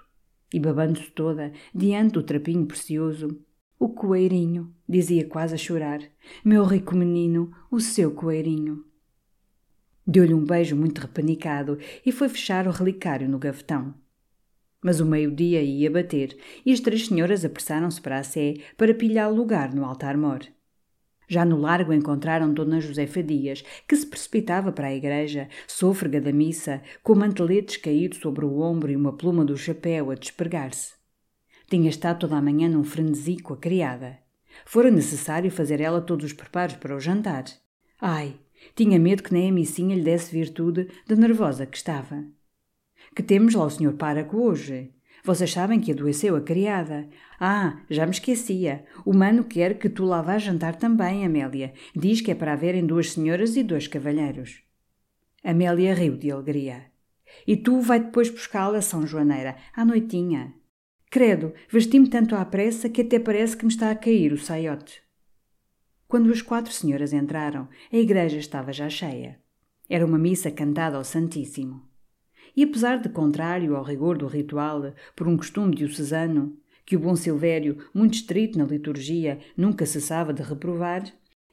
E 0.54 0.62
babando-se 0.62 1.12
toda, 1.12 1.52
diante 1.76 2.14
do 2.14 2.24
trapinho 2.24 2.66
precioso, 2.66 3.38
o 3.78 3.90
coeirinho, 3.90 4.74
dizia 4.88 5.28
quase 5.28 5.56
a 5.56 5.58
chorar. 5.58 6.00
Meu 6.42 6.64
rico 6.64 6.96
menino, 6.96 7.52
o 7.70 7.82
seu 7.82 8.12
coeirinho. 8.12 8.86
Deu-lhe 10.08 10.34
um 10.34 10.46
beijo 10.46 10.74
muito 10.74 11.00
repanicado 11.00 11.78
e 12.06 12.10
foi 12.14 12.30
fechar 12.30 12.66
o 12.66 12.72
relicário 12.72 13.28
no 13.28 13.38
gavetão. 13.38 13.94
Mas 14.82 15.02
o 15.02 15.06
meio-dia 15.06 15.62
ia 15.62 15.92
bater 15.92 16.38
e 16.66 16.72
as 16.72 16.80
três 16.80 17.08
senhoras 17.08 17.44
apressaram-se 17.44 18.00
para 18.00 18.20
a 18.20 18.24
sé 18.24 18.54
para 18.78 18.94
pilhar 18.94 19.30
lugar 19.30 19.76
no 19.76 19.84
altar-mor. 19.84 20.48
Já 21.28 21.44
no 21.44 21.58
largo 21.58 21.92
encontraram 21.92 22.54
Dona 22.54 22.80
Josefa 22.80 23.22
Dias, 23.22 23.64
que 23.88 23.96
se 23.96 24.06
precipitava 24.06 24.72
para 24.72 24.88
a 24.88 24.96
igreja, 24.96 25.50
sôfrega 25.68 26.22
da 26.22 26.32
missa, 26.32 26.82
com 27.04 27.14
o 27.14 27.18
mantelete 27.18 27.80
caído 27.80 28.16
sobre 28.16 28.46
o 28.46 28.60
ombro 28.60 28.92
e 28.92 28.96
uma 28.96 29.12
pluma 29.12 29.44
do 29.44 29.58
chapéu 29.58 30.10
a 30.10 30.16
despregar-se. 30.16 30.94
Tinha 31.70 31.90
estado 31.90 32.20
toda 32.20 32.38
a 32.38 32.42
manhã 32.42 32.70
num 32.70 32.84
frenesi 32.84 33.38
com 33.38 33.54
a 33.54 33.58
criada. 33.58 34.18
Fora 34.66 34.90
necessário 34.90 35.52
fazer 35.52 35.82
ela 35.82 36.02
todos 36.02 36.28
os 36.28 36.34
preparos 36.34 36.78
para 36.78 36.96
o 36.96 37.00
jantar. 37.00 37.44
Ai, 38.00 38.40
tinha 38.74 38.98
medo 38.98 39.22
que 39.22 39.34
nem 39.34 39.50
a 39.50 39.54
missinha 39.54 39.96
lhe 39.96 40.04
desse 40.04 40.32
virtude 40.32 40.88
de 41.06 41.16
nervosa 41.16 41.66
que 41.66 41.76
estava. 41.76 42.24
Que 43.14 43.22
temos 43.22 43.54
lá 43.54 43.66
o 43.66 43.70
senhor 43.70 43.94
Páraco 43.94 44.38
hoje? 44.38 44.94
Vocês 45.28 45.52
sabem 45.52 45.82
que 45.82 45.92
adoeceu 45.92 46.38
a 46.38 46.42
criada. 46.42 47.06
Ah, 47.38 47.82
já 47.90 48.06
me 48.06 48.14
esquecia. 48.14 48.86
O 49.04 49.14
mano 49.14 49.44
quer 49.44 49.78
que 49.78 49.90
tu 49.90 50.06
lá 50.06 50.22
vás 50.22 50.42
jantar 50.42 50.78
também, 50.78 51.26
Amélia. 51.26 51.74
Diz 51.94 52.22
que 52.22 52.32
é 52.32 52.36
para 52.36 52.54
haverem 52.54 52.86
duas 52.86 53.12
senhoras 53.12 53.58
e 53.58 53.62
dois 53.62 53.90
cavalheiros. 53.90 54.64
Amélia 55.44 55.94
riu 55.94 56.16
de 56.16 56.32
alegria. 56.32 56.86
E 57.46 57.58
tu 57.58 57.82
vai 57.82 58.00
depois 58.00 58.30
buscá-la, 58.30 58.82
São 58.82 59.06
Joaneira, 59.06 59.58
à 59.76 59.84
noitinha. 59.84 60.54
Credo, 61.12 61.54
vesti-me 61.70 62.08
tanto 62.08 62.34
à 62.34 62.46
pressa 62.46 62.88
que 62.88 63.02
até 63.02 63.20
parece 63.20 63.58
que 63.58 63.66
me 63.66 63.72
está 63.72 63.92
a 63.92 63.96
cair 63.96 64.32
o 64.32 64.38
saiote. 64.38 65.02
Quando 66.08 66.32
as 66.32 66.42
quatro 66.42 66.72
senhoras 66.72 67.12
entraram, 67.12 67.68
a 67.92 67.98
igreja 67.98 68.38
estava 68.38 68.72
já 68.72 68.90
cheia. 68.90 69.42
Era 69.90 70.06
uma 70.06 70.18
missa 70.18 70.50
cantada 70.50 70.96
ao 70.96 71.04
Santíssimo. 71.04 71.87
E 72.58 72.64
apesar 72.64 72.98
de 73.00 73.08
contrário 73.08 73.76
ao 73.76 73.84
rigor 73.84 74.18
do 74.18 74.26
ritual, 74.26 74.92
por 75.16 75.28
um 75.28 75.38
costume 75.38 75.76
diocesano, 75.76 76.58
que 76.84 76.96
o 76.96 77.00
bom 77.00 77.16
Silvério, 77.16 77.78
muito 77.94 78.16
estrito 78.16 78.58
na 78.58 78.66
liturgia, 78.66 79.38
nunca 79.56 79.86
cessava 79.86 80.34
de 80.34 80.42
reprovar, 80.42 81.04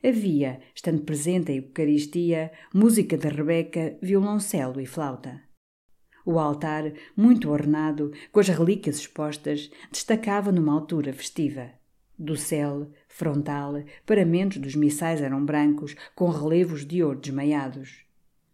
havia, 0.02 0.62
estando 0.74 1.02
presente 1.02 1.52
a 1.52 1.54
Eucaristia, 1.56 2.50
música 2.72 3.18
de 3.18 3.28
Rebeca, 3.28 3.98
violoncelo 4.00 4.80
e 4.80 4.86
flauta. 4.86 5.42
O 6.24 6.38
altar, 6.38 6.90
muito 7.14 7.50
ornado, 7.50 8.10
com 8.32 8.40
as 8.40 8.48
relíquias 8.48 8.96
expostas, 8.96 9.70
destacava 9.92 10.50
numa 10.50 10.72
altura 10.72 11.12
festiva. 11.12 11.70
Do 12.18 12.34
céu, 12.34 12.90
frontal, 13.08 13.74
paramentos 14.06 14.56
dos 14.56 14.74
missais 14.74 15.20
eram 15.20 15.44
brancos, 15.44 15.94
com 16.14 16.30
relevos 16.30 16.86
de 16.86 17.02
ouro 17.02 17.20
desmaiados. 17.20 18.03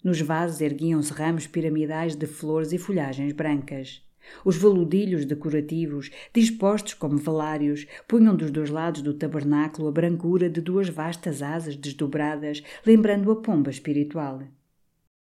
Nos 0.03 0.21
vasos 0.21 0.63
erguiam-se 0.63 1.13
ramos 1.13 1.47
piramidais 1.47 2.17
de 2.17 2.27
flores 2.27 2.73
e 2.73 2.79
folhagens 2.79 3.33
brancas. 3.33 4.03
Os 4.45 4.57
veludilhos 4.57 5.25
decorativos, 5.25 6.11
dispostos 6.33 6.95
como 6.95 7.19
velários, 7.19 7.87
punham 8.09 8.35
dos 8.35 8.51
dois 8.51 8.71
lados 8.71 9.03
do 9.03 9.13
tabernáculo 9.13 9.89
a 9.89 9.93
brancura 9.93 10.49
de 10.49 10.61
duas 10.61 10.89
vastas 10.89 11.43
asas 11.43 11.77
desdobradas, 11.77 12.63
lembrando 12.87 13.31
a 13.31 13.37
pomba 13.37 13.71
espiritual. 13.71 14.43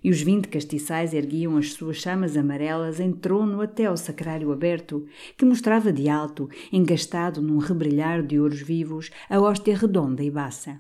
E 0.04 0.10
os 0.10 0.22
vinte 0.22 0.50
castiçais 0.50 1.14
erguiam 1.14 1.58
as 1.58 1.74
suas 1.74 1.98
chamas 1.98 2.36
amarelas 2.36 3.00
em 3.00 3.12
trono 3.12 3.62
até 3.62 3.86
ao 3.86 3.98
sacrário 3.98 4.52
aberto, 4.52 5.06
que 5.38 5.46
mostrava 5.46 5.92
de 5.92 6.10
alto, 6.10 6.50
engastado 6.72 7.42
num 7.42 7.58
rebrilhar 7.58 8.22
de 8.22 8.40
ouros 8.40 8.62
vivos, 8.62 9.10
a 9.30 9.40
hóstia 9.40 9.76
redonda 9.76 10.24
e 10.24 10.30
baça. 10.30 10.80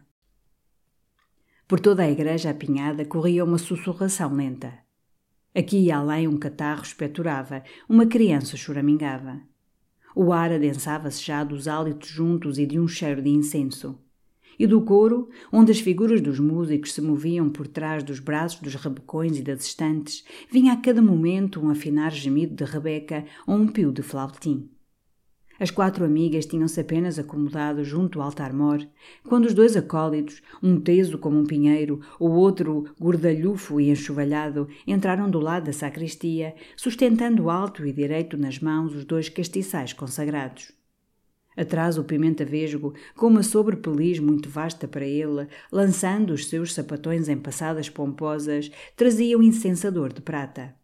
Por 1.67 1.79
toda 1.79 2.03
a 2.03 2.11
igreja 2.11 2.51
apinhada 2.51 3.03
corria 3.05 3.43
uma 3.43 3.57
sussurração 3.57 4.35
lenta. 4.35 4.71
Aqui 5.55 5.85
e 5.85 5.91
além 5.91 6.27
um 6.27 6.37
catarro 6.37 6.83
espeturava, 6.83 7.63
uma 7.89 8.05
criança 8.05 8.55
choramingava. 8.55 9.41
O 10.15 10.31
ar 10.31 10.51
adensava-se 10.51 11.23
já 11.23 11.43
dos 11.43 11.67
hálitos 11.67 12.07
juntos 12.07 12.59
e 12.59 12.67
de 12.67 12.79
um 12.79 12.87
cheiro 12.87 13.19
de 13.19 13.31
incenso. 13.31 13.97
E 14.59 14.67
do 14.67 14.79
coro, 14.81 15.27
onde 15.51 15.71
as 15.71 15.79
figuras 15.79 16.21
dos 16.21 16.39
músicos 16.39 16.93
se 16.93 17.01
moviam 17.01 17.49
por 17.49 17.67
trás 17.67 18.03
dos 18.03 18.19
braços 18.19 18.61
dos 18.61 18.75
rabecões 18.75 19.35
e 19.39 19.41
das 19.41 19.65
estantes, 19.65 20.23
vinha 20.51 20.71
a 20.71 20.77
cada 20.77 21.01
momento 21.01 21.59
um 21.59 21.71
afinar 21.71 22.11
gemido 22.11 22.53
de 22.53 22.63
Rebeca 22.63 23.25
ou 23.47 23.55
um 23.55 23.67
pio 23.67 23.91
de 23.91 24.03
flautim. 24.03 24.69
As 25.59 25.71
quatro 25.71 26.03
amigas 26.03 26.45
tinham-se 26.45 26.79
apenas 26.79 27.17
acomodado 27.17 27.83
junto 27.83 28.19
ao 28.19 28.27
altar-mor, 28.27 28.85
quando 29.23 29.45
os 29.45 29.53
dois 29.53 29.77
acólitos, 29.77 30.41
um 30.61 30.79
teso 30.79 31.17
como 31.17 31.39
um 31.39 31.45
pinheiro, 31.45 32.01
o 32.19 32.29
outro 32.29 32.85
gordalhufo 32.99 33.79
e 33.79 33.89
enxovalhado, 33.89 34.67
entraram 34.85 35.29
do 35.29 35.39
lado 35.39 35.65
da 35.65 35.73
sacristia, 35.73 36.55
sustentando 36.75 37.49
alto 37.49 37.85
e 37.85 37.93
direito 37.93 38.37
nas 38.37 38.59
mãos 38.59 38.93
os 38.93 39.05
dois 39.05 39.29
castiçais 39.29 39.93
consagrados. 39.93 40.71
Atrás 41.55 41.97
o 41.97 42.03
pimenta 42.03 42.43
vesgo, 42.43 42.93
com 43.15 43.27
uma 43.27 43.41
sobrepeliz 43.41 44.19
muito 44.19 44.49
vasta 44.49 44.87
para 44.89 45.05
ele, 45.05 45.47
lançando 45.71 46.33
os 46.33 46.47
seus 46.49 46.73
sapatões 46.73 47.29
em 47.29 47.37
passadas 47.37 47.89
pomposas, 47.89 48.69
trazia 48.95 49.37
o 49.37 49.43
incensador 49.43 50.11
de 50.11 50.21
prata. 50.21 50.75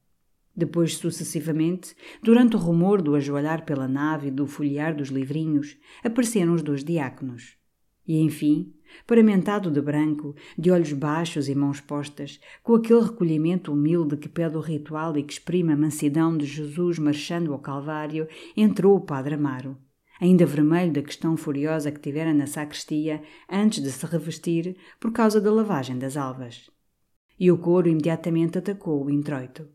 Depois, 0.55 0.97
sucessivamente, 0.97 1.95
durante 2.21 2.55
o 2.55 2.59
rumor 2.59 3.01
do 3.01 3.15
ajoelhar 3.15 3.65
pela 3.65 3.87
nave 3.87 4.27
e 4.27 4.31
do 4.31 4.45
folhear 4.45 4.95
dos 4.95 5.09
livrinhos, 5.09 5.77
apareceram 6.03 6.53
os 6.53 6.61
dois 6.61 6.83
diáconos. 6.83 7.55
E, 8.05 8.19
enfim, 8.19 8.73
paramentado 9.07 9.71
de 9.71 9.81
branco, 9.81 10.35
de 10.57 10.69
olhos 10.69 10.91
baixos 10.91 11.47
e 11.47 11.55
mãos 11.55 11.79
postas, 11.79 12.39
com 12.61 12.75
aquele 12.75 13.01
recolhimento 13.01 13.71
humilde 13.71 14.17
que 14.17 14.27
pede 14.27 14.57
o 14.57 14.59
ritual 14.59 15.15
e 15.17 15.23
que 15.23 15.33
exprime 15.33 15.71
a 15.71 15.77
mansidão 15.77 16.35
de 16.35 16.45
Jesus 16.45 16.99
marchando 16.99 17.53
ao 17.53 17.59
Calvário, 17.59 18.27
entrou 18.57 18.97
o 18.97 19.01
Padre 19.01 19.35
Amaro, 19.35 19.77
ainda 20.19 20.45
vermelho 20.45 20.91
da 20.91 21.01
questão 21.01 21.37
furiosa 21.37 21.91
que 21.91 22.01
tivera 22.01 22.33
na 22.33 22.47
sacristia 22.47 23.23
antes 23.49 23.81
de 23.81 23.91
se 23.91 24.05
revestir 24.05 24.75
por 24.99 25.13
causa 25.13 25.39
da 25.39 25.51
lavagem 25.51 25.97
das 25.97 26.17
alvas. 26.17 26.69
E 27.39 27.51
o 27.51 27.57
coro 27.57 27.87
imediatamente 27.87 28.57
atacou 28.57 29.05
o 29.05 29.09
introito. 29.09 29.67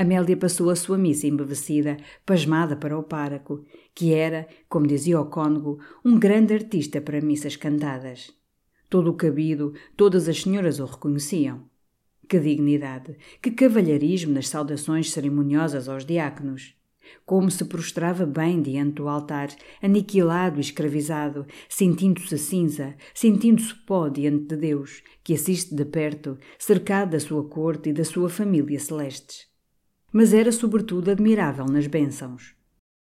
Amélia 0.00 0.34
passou 0.34 0.70
a 0.70 0.76
sua 0.76 0.96
missa 0.96 1.26
embevecida, 1.26 1.98
pasmada 2.24 2.74
para 2.74 2.98
o 2.98 3.02
páraco, 3.02 3.66
que 3.94 4.14
era, 4.14 4.48
como 4.66 4.86
dizia 4.86 5.20
o 5.20 5.26
cônego, 5.26 5.78
um 6.02 6.18
grande 6.18 6.54
artista 6.54 7.02
para 7.02 7.20
missas 7.20 7.54
cantadas. 7.54 8.32
Todo 8.88 9.10
o 9.10 9.14
cabido, 9.14 9.74
todas 9.98 10.26
as 10.26 10.40
senhoras 10.40 10.80
o 10.80 10.86
reconheciam. 10.86 11.68
Que 12.26 12.40
dignidade, 12.40 13.14
que 13.42 13.50
cavalheirismo 13.50 14.32
nas 14.32 14.48
saudações 14.48 15.10
cerimoniosas 15.10 15.86
aos 15.86 16.06
diáconos! 16.06 16.74
Como 17.26 17.50
se 17.50 17.66
prostrava 17.66 18.24
bem 18.24 18.62
diante 18.62 18.94
do 18.94 19.08
altar, 19.08 19.50
aniquilado 19.82 20.56
e 20.56 20.62
escravizado, 20.62 21.44
sentindo-se 21.68 22.38
cinza, 22.38 22.94
sentindo-se 23.12 23.74
pó 23.84 24.08
diante 24.08 24.46
de 24.46 24.56
Deus, 24.56 25.02
que 25.22 25.34
assiste 25.34 25.74
de 25.74 25.84
perto, 25.84 26.38
cercado 26.58 27.10
da 27.10 27.20
sua 27.20 27.46
corte 27.46 27.90
e 27.90 27.92
da 27.92 28.04
sua 28.04 28.30
família 28.30 28.80
celestes 28.80 29.49
mas 30.12 30.32
era 30.32 30.52
sobretudo 30.52 31.10
admirável 31.10 31.66
nas 31.66 31.86
bênçãos. 31.86 32.54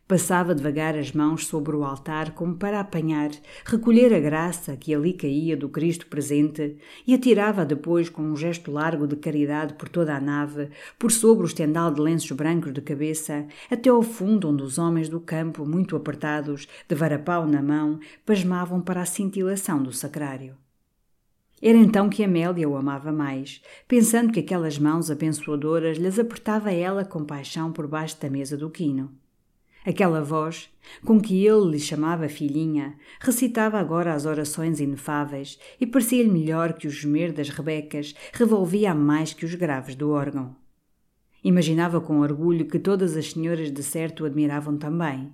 Passava 0.09 0.55
devagar 0.55 0.97
as 0.97 1.11
mãos 1.11 1.45
sobre 1.45 1.75
o 1.75 1.83
altar 1.83 2.31
como 2.31 2.55
para 2.55 2.79
apanhar, 2.79 3.29
recolher 3.63 4.11
a 4.11 4.19
graça 4.19 4.75
que 4.75 4.91
ali 4.91 5.13
caía 5.13 5.55
do 5.55 5.69
Cristo 5.69 6.07
presente 6.07 6.77
e 7.05 7.13
atirava 7.13 7.63
depois 7.63 8.09
com 8.09 8.23
um 8.23 8.35
gesto 8.35 8.71
largo 8.71 9.05
de 9.05 9.15
caridade 9.15 9.75
por 9.75 9.87
toda 9.87 10.15
a 10.15 10.19
nave, 10.19 10.71
por 10.97 11.11
sobre 11.11 11.43
o 11.43 11.45
estendal 11.45 11.93
de 11.93 12.01
lenços 12.01 12.31
brancos 12.31 12.73
de 12.73 12.81
cabeça, 12.81 13.45
até 13.69 13.91
ao 13.91 14.01
fundo 14.01 14.49
onde 14.49 14.63
os 14.63 14.79
homens 14.79 15.09
do 15.09 15.19
campo, 15.19 15.63
muito 15.63 15.95
apertados, 15.95 16.67
de 16.87 16.95
varapau 16.95 17.45
na 17.45 17.61
mão, 17.61 17.99
pasmavam 18.25 18.81
para 18.81 19.01
a 19.01 19.05
cintilação 19.05 19.83
do 19.83 19.93
sacrário. 19.93 20.55
Era 21.61 21.77
então 21.77 22.09
que 22.09 22.23
Amélia 22.23 22.69
o 22.69 22.77
amava 22.77 23.11
mais, 23.11 23.61
pensando 23.87 24.31
que 24.31 24.39
aquelas 24.39 24.79
mãos 24.79 25.11
abençoadoras 25.11 25.97
lhes 25.97 26.17
apertava 26.17 26.71
ela 26.71 27.03
com 27.03 27.25
paixão 27.25 27.71
por 27.71 27.85
baixo 27.85 28.19
da 28.21 28.29
mesa 28.29 28.55
do 28.55 28.69
quino. 28.69 29.11
Aquela 29.85 30.21
voz, 30.21 30.69
com 31.05 31.19
que 31.19 31.45
ele 31.45 31.71
lhe 31.71 31.79
chamava 31.79 32.29
filhinha, 32.29 32.95
recitava 33.19 33.79
agora 33.79 34.13
as 34.13 34.25
orações 34.25 34.79
inefáveis 34.79 35.59
e 35.79 35.85
parecia-lhe 35.85 36.29
melhor 36.29 36.73
que 36.73 36.87
o 36.87 36.91
gemer 36.91 37.33
das 37.33 37.49
rebecas 37.49 38.13
revolvia 38.33 38.93
mais 38.93 39.33
que 39.33 39.45
os 39.45 39.55
graves 39.55 39.95
do 39.95 40.11
órgão. 40.11 40.55
Imaginava 41.43 42.01
com 42.01 42.19
orgulho 42.19 42.67
que 42.67 42.79
todas 42.79 43.15
as 43.15 43.31
senhoras 43.31 43.71
de 43.71 43.83
certo 43.83 44.23
o 44.23 44.25
admiravam 44.25 44.77
também. 44.77 45.33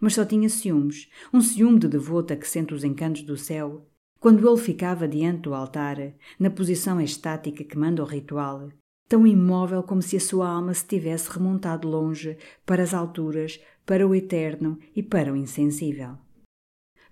Mas 0.00 0.14
só 0.14 0.24
tinha 0.24 0.48
ciúmes, 0.48 1.08
um 1.32 1.40
ciúme 1.40 1.78
de 1.78 1.86
devota 1.86 2.36
que 2.36 2.48
sente 2.48 2.74
os 2.74 2.82
encantos 2.82 3.22
do 3.22 3.36
céu 3.36 3.86
quando 4.22 4.48
ele 4.48 4.56
ficava 4.56 5.08
diante 5.08 5.40
do 5.40 5.52
altar, 5.52 5.96
na 6.38 6.48
posição 6.48 7.00
estática 7.00 7.64
que 7.64 7.76
manda 7.76 8.04
o 8.04 8.06
ritual, 8.06 8.70
tão 9.08 9.26
imóvel 9.26 9.82
como 9.82 10.00
se 10.00 10.16
a 10.16 10.20
sua 10.20 10.48
alma 10.48 10.72
se 10.72 10.86
tivesse 10.86 11.28
remontado 11.28 11.88
longe, 11.88 12.38
para 12.64 12.84
as 12.84 12.94
alturas, 12.94 13.58
para 13.84 14.06
o 14.06 14.14
eterno 14.14 14.78
e 14.94 15.02
para 15.02 15.32
o 15.32 15.36
insensível. 15.36 16.16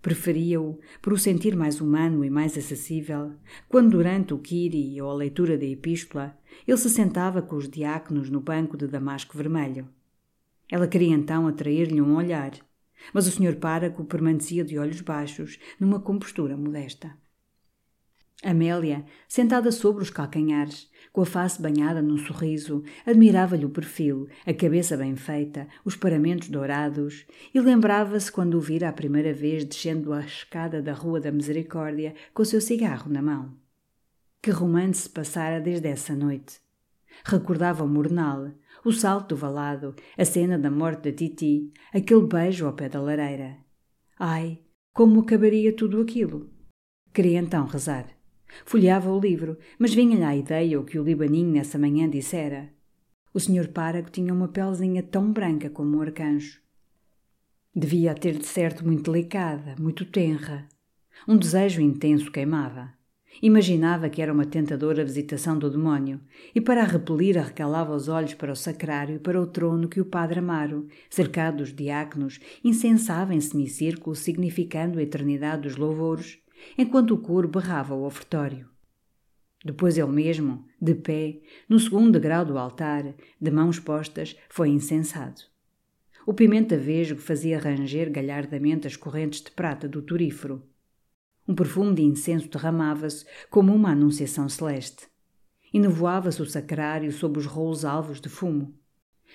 Preferia-o 0.00 0.78
por 1.02 1.12
o 1.12 1.18
sentir 1.18 1.56
mais 1.56 1.80
humano 1.80 2.24
e 2.24 2.30
mais 2.30 2.56
acessível, 2.56 3.32
quando 3.68 3.90
durante 3.90 4.32
o 4.32 4.38
Kiri 4.38 5.02
ou 5.02 5.10
a 5.10 5.14
leitura 5.14 5.58
da 5.58 5.66
epístola 5.66 6.38
ele 6.64 6.78
se 6.78 6.88
sentava 6.88 7.42
com 7.42 7.56
os 7.56 7.68
diáconos 7.68 8.30
no 8.30 8.40
banco 8.40 8.76
de 8.76 8.86
damasco 8.86 9.36
vermelho. 9.36 9.88
Ela 10.70 10.86
queria 10.86 11.12
então 11.12 11.48
atrair-lhe 11.48 12.00
um 12.00 12.14
olhar, 12.14 12.52
mas 13.12 13.26
o 13.26 13.30
Sr. 13.30 13.56
Páraco 13.56 14.04
permanecia 14.04 14.64
de 14.64 14.78
olhos 14.78 15.00
baixos, 15.00 15.58
numa 15.78 16.00
compostura 16.00 16.56
modesta. 16.56 17.16
Amélia, 18.42 19.04
sentada 19.28 19.70
sobre 19.70 20.02
os 20.02 20.08
calcanhares, 20.08 20.90
com 21.12 21.20
a 21.20 21.26
face 21.26 21.60
banhada 21.60 22.00
num 22.00 22.16
sorriso, 22.16 22.82
admirava-lhe 23.04 23.66
o 23.66 23.70
perfil, 23.70 24.28
a 24.46 24.54
cabeça 24.54 24.96
bem 24.96 25.14
feita, 25.14 25.68
os 25.84 25.94
paramentos 25.94 26.48
dourados, 26.48 27.26
e 27.52 27.60
lembrava-se 27.60 28.32
quando 28.32 28.54
o 28.54 28.60
vira 28.60 28.88
a 28.88 28.92
primeira 28.94 29.34
vez 29.34 29.62
descendo 29.64 30.14
a 30.14 30.20
escada 30.20 30.80
da 30.80 30.94
Rua 30.94 31.20
da 31.20 31.30
Misericórdia 31.30 32.14
com 32.32 32.42
o 32.42 32.46
seu 32.46 32.62
cigarro 32.62 33.12
na 33.12 33.20
mão. 33.20 33.54
Que 34.40 34.50
romance 34.50 35.02
se 35.02 35.10
passara 35.10 35.60
desde 35.60 35.88
essa 35.88 36.14
noite. 36.14 36.60
Recordava 37.24 37.84
o 37.84 37.88
mornal, 37.88 38.50
o 38.84 38.92
salto 38.92 39.30
do 39.30 39.36
valado, 39.36 39.94
a 40.16 40.24
cena 40.24 40.58
da 40.58 40.70
morte 40.70 41.10
da 41.10 41.16
Titi, 41.16 41.72
aquele 41.92 42.26
beijo 42.26 42.66
ao 42.66 42.72
pé 42.72 42.88
da 42.88 43.00
lareira. 43.00 43.58
Ai, 44.18 44.60
como 44.92 45.20
acabaria 45.20 45.74
tudo 45.74 46.00
aquilo? 46.00 46.50
Queria 47.12 47.38
então 47.38 47.66
rezar. 47.66 48.06
Folheava 48.64 49.10
o 49.10 49.20
livro, 49.20 49.58
mas 49.78 49.94
vinha-lhe 49.94 50.24
à 50.24 50.36
ideia 50.36 50.80
o 50.80 50.84
que 50.84 50.98
o 50.98 51.04
Libaninho 51.04 51.52
nessa 51.52 51.78
manhã 51.78 52.08
dissera. 52.08 52.72
O 53.32 53.38
senhor 53.38 53.68
Párago 53.68 54.10
tinha 54.10 54.34
uma 54.34 54.48
pelzinha 54.48 55.02
tão 55.02 55.32
branca 55.32 55.70
como 55.70 55.96
um 55.96 56.02
arcanjo. 56.02 56.60
Devia 57.74 58.14
ter 58.14 58.36
de 58.36 58.46
certo 58.46 58.84
muito 58.84 59.10
delicada, 59.10 59.76
muito 59.78 60.04
tenra. 60.04 60.68
Um 61.28 61.36
desejo 61.36 61.80
intenso 61.80 62.32
queimava. 62.32 62.92
Imaginava 63.42 64.10
que 64.10 64.20
era 64.20 64.32
uma 64.32 64.44
tentadora 64.44 65.04
visitação 65.04 65.58
do 65.58 65.70
demónio, 65.70 66.20
e 66.54 66.60
para 66.60 66.82
a 66.82 66.86
repelir 66.86 67.38
arrecalava 67.38 67.94
os 67.94 68.08
olhos 68.08 68.34
para 68.34 68.52
o 68.52 68.56
sacrário 68.56 69.16
e 69.16 69.18
para 69.18 69.40
o 69.40 69.46
trono 69.46 69.88
que 69.88 70.00
o 70.00 70.04
padre 70.04 70.40
Amaro, 70.40 70.86
cercado 71.08 71.58
dos 71.58 71.72
diáconos, 71.72 72.38
incensava 72.62 73.34
em 73.34 73.40
semicírculo 73.40 74.14
significando 74.14 74.98
a 74.98 75.02
eternidade 75.02 75.62
dos 75.62 75.76
louvores, 75.76 76.38
enquanto 76.76 77.12
o 77.12 77.18
coro 77.18 77.48
berrava 77.48 77.94
o 77.94 78.04
ofertório. 78.04 78.68
Depois 79.64 79.98
ele 79.98 80.10
mesmo, 80.10 80.66
de 80.80 80.94
pé, 80.94 81.40
no 81.68 81.78
segundo 81.78 82.12
degrau 82.12 82.44
do 82.44 82.58
altar, 82.58 83.14
de 83.40 83.50
mãos 83.50 83.78
postas, 83.78 84.36
foi 84.48 84.70
incensado. 84.70 85.42
O 86.26 86.34
pimenta 86.34 86.76
vesgo 86.76 87.20
fazia 87.20 87.58
ranger 87.58 88.10
galhardamente 88.10 88.86
as 88.86 88.96
correntes 88.96 89.42
de 89.42 89.50
prata 89.50 89.88
do 89.88 90.02
turífero. 90.02 90.62
Um 91.50 91.54
perfume 91.56 91.96
de 91.96 92.02
incenso 92.02 92.48
derramava-se 92.48 93.26
como 93.50 93.74
uma 93.74 93.90
anunciação 93.90 94.48
celeste. 94.48 95.08
E 95.74 95.80
nevoava-se 95.80 96.40
o 96.40 96.46
sacrário 96.46 97.10
sob 97.10 97.40
os 97.40 97.46
rolos 97.46 97.84
alvos 97.84 98.20
de 98.20 98.28
fumo. 98.28 98.72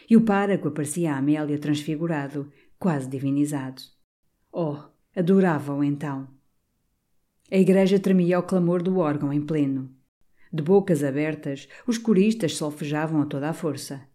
E 0.10 0.16
o 0.16 0.22
páraco 0.22 0.70
aparecia 0.70 1.14
a 1.14 1.18
Amélia 1.18 1.60
transfigurado, 1.60 2.50
quase 2.80 3.10
divinizado. 3.10 3.82
Oh, 4.50 4.78
adorava-o 5.14 5.84
então. 5.84 6.30
A 7.52 7.58
igreja 7.58 8.00
tremia 8.00 8.38
ao 8.38 8.44
clamor 8.44 8.82
do 8.82 8.98
órgão 8.98 9.34
em 9.34 9.46
pleno. 9.46 9.94
De 10.54 10.64
bocas 10.64 11.04
abertas, 11.04 11.68
os 11.86 11.98
coristas 11.98 12.56
solfejavam 12.56 13.24
a 13.24 13.26
toda 13.26 13.50
a 13.50 13.54
força. 13.54 14.08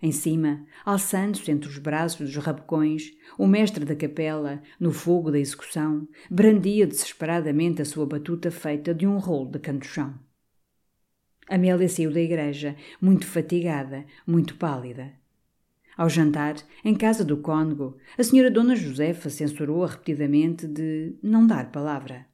Em 0.00 0.12
cima, 0.12 0.64
alçando-se 0.84 1.50
entre 1.50 1.68
os 1.68 1.76
braços 1.78 2.32
dos 2.32 2.44
rabecões, 2.44 3.12
o 3.36 3.48
mestre 3.48 3.84
da 3.84 3.96
capela, 3.96 4.62
no 4.78 4.92
fogo 4.92 5.30
da 5.30 5.38
execução, 5.38 6.06
brandia 6.30 6.86
desesperadamente 6.86 7.82
a 7.82 7.84
sua 7.84 8.06
batuta 8.06 8.48
feita 8.50 8.94
de 8.94 9.06
um 9.08 9.18
rolo 9.18 9.50
de 9.50 9.58
canto-chão. 9.58 10.14
Amélia 11.48 11.88
saiu 11.88 12.12
da 12.12 12.20
igreja, 12.20 12.76
muito 13.00 13.26
fatigada, 13.26 14.04
muito 14.24 14.54
pálida. 14.54 15.12
Ao 15.96 16.08
jantar, 16.08 16.54
em 16.84 16.94
casa 16.94 17.24
do 17.24 17.38
cônego, 17.38 17.96
a 18.16 18.22
senhora 18.22 18.52
Dona 18.52 18.76
Josefa 18.76 19.28
censurou-a 19.28 19.88
repetidamente 19.88 20.64
de 20.68 21.16
não 21.20 21.44
dar 21.44 21.72
palavra. 21.72 22.24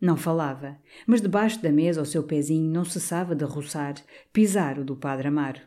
Não 0.00 0.16
falava, 0.16 0.78
mas 1.04 1.20
debaixo 1.20 1.60
da 1.60 1.72
mesa 1.72 2.00
o 2.00 2.06
seu 2.06 2.22
pezinho 2.22 2.70
não 2.70 2.84
cessava 2.84 3.34
de 3.34 3.44
roçar, 3.44 3.94
pisar 4.32 4.78
o 4.78 4.84
do 4.84 4.94
padre 4.94 5.26
Amaro. 5.26 5.60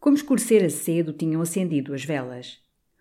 Como 0.00 0.16
escurecera 0.16 0.70
cedo, 0.70 1.12
tinham 1.12 1.42
acendido 1.42 1.92
as 1.92 2.04
velas. 2.04 2.60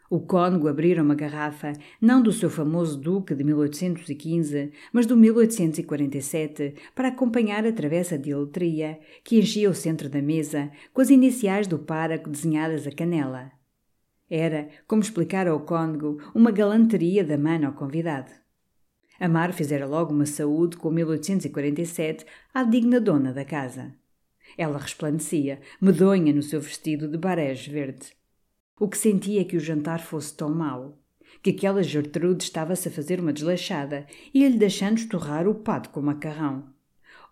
O 0.09 0.21
cônego 0.21 0.69
abrira 0.69 1.03
uma 1.03 1.15
garrafa, 1.15 1.73
não 1.99 2.21
do 2.21 2.31
seu 2.31 2.49
famoso 2.49 2.97
Duque 2.97 3.35
de 3.35 3.43
1815, 3.43 4.71
mas 4.93 5.05
do 5.05 5.17
1847, 5.17 6.75
para 6.95 7.09
acompanhar 7.09 7.67
a 7.67 7.73
travessa 7.73 8.17
de 8.17 8.33
letria 8.33 8.99
que 9.21 9.37
enchia 9.37 9.69
o 9.69 9.75
centro 9.75 10.09
da 10.09 10.21
mesa, 10.21 10.71
com 10.93 11.01
as 11.01 11.09
iniciais 11.09 11.67
do 11.67 11.77
páraco 11.77 12.29
desenhadas 12.29 12.87
a 12.87 12.91
canela. 12.91 13.51
Era, 14.29 14.69
como 14.87 15.01
explicara 15.01 15.51
ao 15.51 15.59
cônego, 15.59 16.21
uma 16.33 16.51
galanteria 16.51 17.23
da 17.23 17.37
mano 17.37 17.67
ao 17.67 17.73
convidado. 17.73 18.31
Amar 19.19 19.51
fizera 19.51 19.85
logo 19.85 20.13
uma 20.13 20.25
saúde 20.25 20.77
com 20.77 20.89
1847 20.89 22.25
à 22.53 22.63
digna 22.63 23.01
dona 23.01 23.33
da 23.33 23.43
casa. 23.43 23.93
Ela 24.57 24.77
resplandecia, 24.77 25.59
medonha 25.81 26.31
no 26.31 26.43
seu 26.43 26.61
vestido 26.61 27.07
de 27.07 27.17
barés 27.17 27.65
verde. 27.67 28.11
O 28.79 28.87
que 28.87 28.97
sentia 28.97 29.41
é 29.41 29.43
que 29.43 29.57
o 29.57 29.59
jantar 29.59 29.99
fosse 29.99 30.35
tão 30.35 30.53
mau, 30.53 30.99
que 31.41 31.49
aquela 31.49 31.81
Gertrude 31.81 32.43
estava-se 32.43 32.87
a 32.87 32.91
fazer 32.91 33.19
uma 33.19 33.33
desleixada 33.33 34.05
e 34.33 34.41
ia-lhe 34.41 34.57
deixando 34.57 34.97
estorrar 34.97 35.47
o 35.47 35.55
pato 35.55 35.89
com 35.89 35.99
o 35.99 36.03
macarrão. 36.03 36.65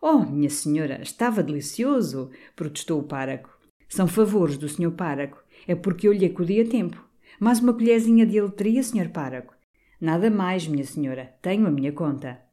Oh, 0.02 0.20
minha 0.20 0.50
senhora, 0.50 1.02
estava 1.02 1.44
delicioso! 1.44 2.30
protestou 2.56 3.00
o 3.00 3.04
páraco. 3.04 3.56
São 3.88 4.08
favores 4.08 4.58
do 4.58 4.68
senhor 4.68 4.92
páraco. 4.92 5.44
É 5.68 5.76
porque 5.76 6.08
eu 6.08 6.14
lhe 6.14 6.26
acudi 6.26 6.60
a 6.60 6.68
tempo. 6.68 7.04
Mais 7.40 7.60
uma 7.60 7.74
colherzinha 7.74 8.26
de 8.26 8.40
aletria, 8.40 8.84
senhor 8.84 9.10
páraco. 9.10 9.56
Nada 10.00 10.30
mais, 10.30 10.68
minha 10.68 10.84
senhora, 10.84 11.34
tenho 11.42 11.66
a 11.66 11.72
minha 11.72 11.92
conta. 11.92 12.45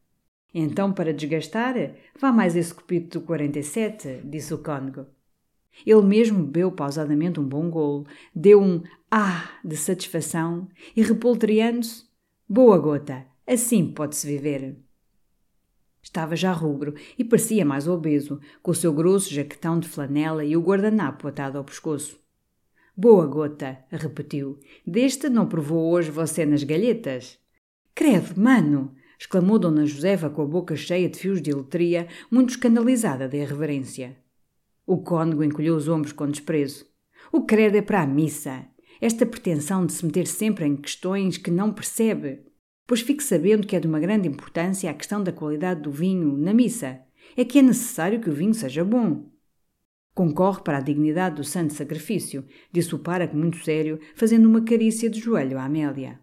Então, 0.54 0.92
para 0.92 1.14
desgastar, 1.14 1.74
vá 2.18 2.30
mais 2.30 2.54
esse 2.54 2.74
copito 2.74 3.20
do 3.20 3.24
47, 3.24 4.20
disse 4.24 4.52
o 4.52 4.58
cônego. 4.58 5.06
Ele 5.86 6.02
mesmo 6.02 6.44
bebeu 6.44 6.70
pausadamente 6.70 7.40
um 7.40 7.44
bom 7.44 7.70
golo, 7.70 8.06
deu 8.34 8.60
um 8.60 8.82
ah 9.10 9.50
de 9.64 9.76
satisfação 9.76 10.68
e, 10.94 11.02
repoltreando-se, 11.02 12.04
boa 12.46 12.78
gota, 12.78 13.24
assim 13.46 13.90
pode-se 13.90 14.26
viver. 14.26 14.76
Estava 16.02 16.36
já 16.36 16.52
rubro 16.52 16.94
e 17.16 17.24
parecia 17.24 17.64
mais 17.64 17.88
obeso, 17.88 18.40
com 18.62 18.72
o 18.72 18.74
seu 18.74 18.92
grosso 18.92 19.32
jaquetão 19.32 19.78
de 19.80 19.88
flanela 19.88 20.44
e 20.44 20.56
o 20.56 20.60
guardanapo 20.60 21.28
atado 21.28 21.56
ao 21.56 21.64
pescoço. 21.64 22.20
Boa 22.94 23.26
gota, 23.26 23.78
repetiu. 23.90 24.58
Deste 24.86 25.30
não 25.30 25.48
provou 25.48 25.90
hoje 25.90 26.10
você 26.10 26.44
nas 26.44 26.62
galhetas? 26.62 27.38
Credo, 27.94 28.38
mano! 28.38 28.94
Exclamou 29.22 29.56
Dona 29.56 29.86
Josefa 29.86 30.28
com 30.28 30.42
a 30.42 30.46
boca 30.46 30.74
cheia 30.74 31.08
de 31.08 31.16
fios 31.16 31.40
de 31.40 31.52
letria, 31.54 32.08
muito 32.28 32.50
escandalizada 32.50 33.28
da 33.28 33.36
irreverência. 33.36 34.16
O 34.84 34.98
cônego 34.98 35.44
encolheu 35.44 35.76
os 35.76 35.86
ombros 35.86 36.12
com 36.12 36.28
desprezo. 36.28 36.84
O 37.30 37.42
credo 37.42 37.76
é 37.76 37.82
para 37.82 38.02
a 38.02 38.06
missa. 38.06 38.66
Esta 39.00 39.24
pretensão 39.24 39.86
de 39.86 39.92
se 39.92 40.04
meter 40.04 40.26
sempre 40.26 40.66
em 40.66 40.74
questões 40.74 41.38
que 41.38 41.52
não 41.52 41.72
percebe. 41.72 42.40
Pois 42.84 43.00
fique 43.00 43.22
sabendo 43.22 43.64
que 43.64 43.76
é 43.76 43.80
de 43.80 43.86
uma 43.86 44.00
grande 44.00 44.26
importância 44.26 44.90
a 44.90 44.94
questão 44.94 45.22
da 45.22 45.30
qualidade 45.30 45.82
do 45.82 45.92
vinho 45.92 46.36
na 46.36 46.52
missa. 46.52 47.00
É 47.36 47.44
que 47.44 47.60
é 47.60 47.62
necessário 47.62 48.20
que 48.20 48.28
o 48.28 48.34
vinho 48.34 48.52
seja 48.52 48.84
bom. 48.84 49.30
Concorre 50.12 50.62
para 50.62 50.78
a 50.78 50.82
dignidade 50.82 51.36
do 51.36 51.44
santo 51.44 51.72
sacrifício, 51.74 52.44
disse 52.72 52.92
o 52.92 52.98
páraco 52.98 53.36
muito 53.36 53.58
sério, 53.58 54.00
fazendo 54.16 54.48
uma 54.48 54.64
carícia 54.64 55.08
de 55.08 55.20
joelho 55.20 55.58
à 55.58 55.64
Amélia. 55.64 56.21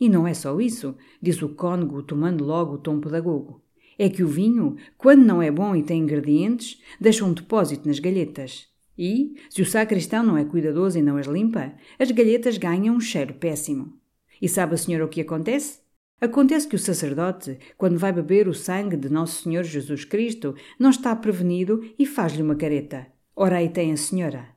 E 0.00 0.08
não 0.08 0.26
é 0.26 0.34
só 0.34 0.60
isso, 0.60 0.96
disse 1.20 1.44
o 1.44 1.54
cônego, 1.54 2.02
tomando 2.02 2.44
logo 2.44 2.74
o 2.74 2.78
tom 2.78 3.00
pedagogo. 3.00 3.62
É 3.98 4.08
que 4.08 4.22
o 4.22 4.28
vinho, 4.28 4.76
quando 4.98 5.24
não 5.24 5.40
é 5.40 5.50
bom 5.50 5.76
e 5.76 5.82
tem 5.82 6.00
ingredientes, 6.00 6.80
deixa 7.00 7.24
um 7.24 7.32
depósito 7.32 7.86
nas 7.86 7.98
galhetas. 7.98 8.66
E, 8.98 9.34
se 9.48 9.62
o 9.62 9.66
sacristão 9.66 10.22
não 10.22 10.36
é 10.36 10.44
cuidadoso 10.44 10.98
e 10.98 11.02
não 11.02 11.16
as 11.16 11.26
limpa, 11.26 11.72
as 11.98 12.10
galhetas 12.10 12.58
ganham 12.58 12.96
um 12.96 13.00
cheiro 13.00 13.34
péssimo. 13.34 13.98
E 14.40 14.48
sabe 14.48 14.74
a 14.74 14.76
senhora 14.76 15.04
o 15.04 15.08
que 15.08 15.20
acontece? 15.20 15.80
Acontece 16.20 16.68
que 16.68 16.76
o 16.76 16.78
sacerdote, 16.78 17.58
quando 17.76 17.98
vai 17.98 18.12
beber 18.12 18.46
o 18.46 18.54
sangue 18.54 18.96
de 18.96 19.08
Nosso 19.08 19.42
Senhor 19.42 19.64
Jesus 19.64 20.04
Cristo, 20.04 20.54
não 20.78 20.90
está 20.90 21.16
prevenido 21.16 21.82
e 21.98 22.06
faz-lhe 22.06 22.42
uma 22.42 22.54
careta. 22.54 23.06
Ora 23.34 23.56
aí 23.56 23.68
tem 23.68 23.92
a 23.92 23.96
senhora. 23.96 24.48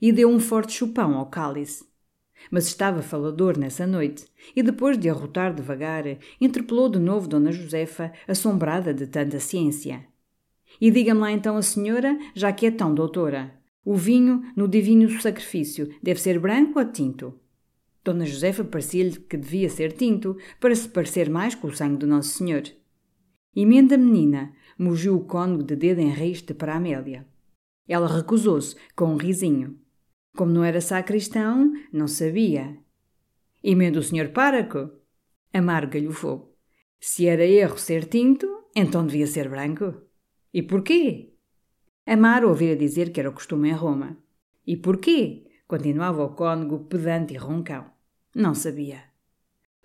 E 0.00 0.12
deu 0.12 0.28
um 0.28 0.38
forte 0.38 0.72
chupão 0.72 1.16
ao 1.16 1.30
cálice. 1.30 1.84
Mas 2.50 2.66
estava 2.66 3.02
falador 3.02 3.56
nessa 3.56 3.86
noite, 3.86 4.26
e 4.54 4.62
depois 4.62 4.98
de 4.98 5.08
arrotar 5.08 5.54
devagar, 5.54 6.04
interpelou 6.40 6.88
de 6.88 6.98
novo 6.98 7.28
Dona 7.28 7.52
Josefa, 7.52 8.12
assombrada 8.26 8.92
de 8.92 9.06
tanta 9.06 9.40
ciência. 9.40 10.04
E 10.80 10.90
diga-me 10.90 11.20
lá 11.20 11.32
então 11.32 11.56
a 11.56 11.62
senhora, 11.62 12.18
já 12.34 12.52
que 12.52 12.66
é 12.66 12.70
tão 12.70 12.94
doutora, 12.94 13.54
o 13.84 13.94
vinho 13.94 14.42
no 14.56 14.68
divino 14.68 15.08
sacrifício 15.20 15.88
deve 16.02 16.20
ser 16.20 16.38
branco 16.38 16.78
ou 16.78 16.84
tinto? 16.84 17.34
Dona 18.04 18.24
Josefa 18.24 18.64
parecia-lhe 18.64 19.16
que 19.16 19.36
devia 19.36 19.68
ser 19.68 19.92
tinto, 19.92 20.36
para 20.58 20.74
se 20.74 20.88
parecer 20.88 21.30
mais 21.30 21.54
com 21.54 21.68
o 21.68 21.74
sangue 21.74 21.98
do 21.98 22.06
Nosso 22.06 22.30
Senhor. 22.30 22.64
Emenda 23.54 23.96
menina, 23.96 24.52
mugiu 24.78 25.16
o 25.16 25.24
cônego 25.24 25.62
de 25.62 25.76
dedo 25.76 26.00
em 26.00 26.10
riste 26.10 26.52
para 26.54 26.74
Amélia. 26.74 27.26
Ela 27.86 28.08
recusou-se, 28.08 28.74
com 28.96 29.06
um 29.06 29.16
risinho. 29.16 29.78
Como 30.34 30.50
não 30.50 30.64
era 30.64 30.80
sacristão, 30.80 31.72
não 31.92 32.08
sabia. 32.08 32.78
Emenda 33.62 33.98
o 33.98 34.02
senhor 34.02 34.30
páraco? 34.30 34.90
Amarga-lhe 35.52 36.08
o 36.08 36.12
fogo. 36.12 36.56
Se 36.98 37.26
era 37.26 37.44
erro 37.44 37.78
ser 37.78 38.06
tinto, 38.06 38.46
então 38.74 39.06
devia 39.06 39.26
ser 39.26 39.48
branco. 39.48 39.94
E 40.52 40.62
porquê? 40.62 41.34
Amar 42.06 42.44
ouvira 42.44 42.74
dizer 42.74 43.12
que 43.12 43.20
era 43.20 43.28
o 43.28 43.32
costume 43.32 43.68
em 43.68 43.72
Roma. 43.72 44.16
E 44.66 44.76
porquê? 44.76 45.46
Continuava 45.66 46.24
o 46.24 46.34
cônego 46.34 46.80
pedante 46.80 47.34
e 47.34 47.36
roncão. 47.36 47.90
Não 48.34 48.54
sabia. 48.54 49.04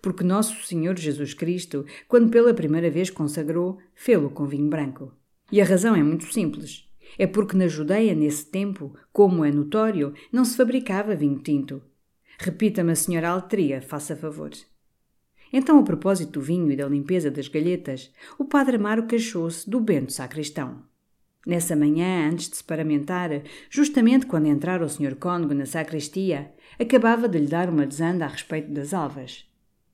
Porque 0.00 0.24
Nosso 0.24 0.64
Senhor 0.66 0.96
Jesus 0.98 1.34
Cristo, 1.34 1.84
quando 2.06 2.30
pela 2.30 2.54
primeira 2.54 2.90
vez 2.90 3.10
consagrou, 3.10 3.78
fê-lo 3.94 4.30
com 4.30 4.46
vinho 4.46 4.68
branco. 4.68 5.14
E 5.52 5.60
a 5.60 5.64
razão 5.64 5.94
é 5.94 6.02
muito 6.02 6.32
simples. 6.32 6.87
É 7.16 7.26
porque 7.26 7.56
na 7.56 7.68
Judeia, 7.68 8.14
nesse 8.14 8.46
tempo, 8.46 8.94
como 9.12 9.44
é 9.44 9.52
notório, 9.52 10.12
não 10.32 10.44
se 10.44 10.56
fabricava 10.56 11.14
vinho 11.14 11.38
tinto. 11.38 11.82
Repita-me 12.38 12.92
a 12.92 12.96
senhora 12.96 13.30
Altria, 13.30 13.80
faça 13.80 14.16
favor. 14.16 14.50
Então, 15.52 15.78
a 15.78 15.82
propósito 15.82 16.32
do 16.32 16.40
vinho 16.40 16.70
e 16.70 16.76
da 16.76 16.86
limpeza 16.86 17.30
das 17.30 17.48
galhetas, 17.48 18.12
o 18.38 18.44
padre 18.44 18.76
Amaro 18.76 19.06
queixou-se 19.06 19.68
do 19.68 19.80
bento 19.80 20.12
sacristão. 20.12 20.82
Nessa 21.46 21.74
manhã, 21.74 22.28
antes 22.30 22.50
de 22.50 22.56
se 22.56 22.64
paramentar, 22.64 23.30
justamente 23.70 24.26
quando 24.26 24.46
entrara 24.46 24.84
o 24.84 24.88
Sr. 24.88 25.16
Cônego 25.16 25.54
na 25.54 25.64
sacristia, 25.64 26.52
acabava 26.78 27.26
de 27.26 27.38
lhe 27.38 27.46
dar 27.46 27.70
uma 27.70 27.86
desanda 27.86 28.26
a 28.26 28.28
respeito 28.28 28.70
das 28.70 28.92
alvas. 28.92 29.47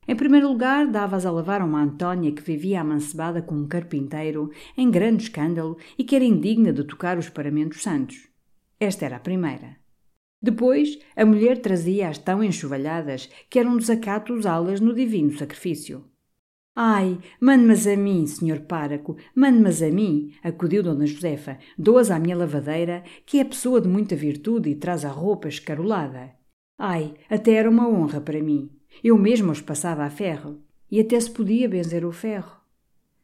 Em 0.07 0.14
primeiro 0.14 0.49
lugar, 0.49 0.87
dava-as 0.87 1.25
a 1.25 1.31
lavar 1.31 1.62
uma 1.62 1.83
Antônia 1.83 2.33
que 2.33 2.43
vivia 2.43 2.81
amancebada 2.81 3.40
com 3.40 3.55
um 3.55 3.67
carpinteiro, 3.67 4.51
em 4.77 4.90
grande 4.90 5.25
escândalo 5.25 5.79
e 5.99 6.05
que 6.05 6.14
era 6.14 6.25
indigna 6.25 6.73
de 6.73 6.85
tocar 6.85 7.17
os 7.17 7.29
paramentos 7.29 7.83
santos. 7.83 8.29
Esta 8.79 9.07
era 9.07 9.17
a 9.17 9.21
primeira. 9.21 9.77
Depois, 10.43 10.99
a 11.17 11.25
mulher 11.25 11.62
trazia-as 11.62 12.19
tão 12.19 12.45
enxovalhadas 12.45 13.31
que 13.49 13.59
eram 13.59 13.79
desacato 13.79 14.35
usá-las 14.35 14.79
no 14.79 14.95
divino 14.95 15.33
sacrifício. 15.33 16.05
Ai, 16.77 17.19
mande-mas 17.40 17.87
a 17.87 17.97
mim, 17.97 18.27
senhor 18.27 18.61
páraco, 18.62 19.17
mande-mas 19.35 19.81
a 19.81 19.88
mim, 19.88 20.33
acudiu 20.43 20.83
Dona 20.83 21.07
Josefa, 21.07 21.57
dou-as 21.79 22.11
à 22.11 22.19
minha 22.19 22.37
lavadeira, 22.37 23.05
que 23.25 23.38
é 23.38 23.45
pessoa 23.45 23.81
de 23.81 23.88
muita 23.88 24.17
virtude 24.17 24.69
e 24.69 24.75
traz 24.75 25.05
a 25.05 25.09
roupa 25.09 25.49
escarolada. 25.49 26.33
Ai, 26.77 27.14
até 27.31 27.53
era 27.53 27.71
uma 27.71 27.88
honra 27.88 28.21
para 28.21 28.43
mim. 28.43 28.71
Eu 29.02 29.18
mesmo 29.18 29.52
os 29.52 29.61
passava 29.61 30.04
a 30.04 30.11
ferro, 30.11 30.61
e 30.90 31.00
até 31.00 31.18
se 31.18 31.30
podia 31.30 31.68
benzer 31.68 32.04
o 32.04 32.12
ferro. 32.12 32.61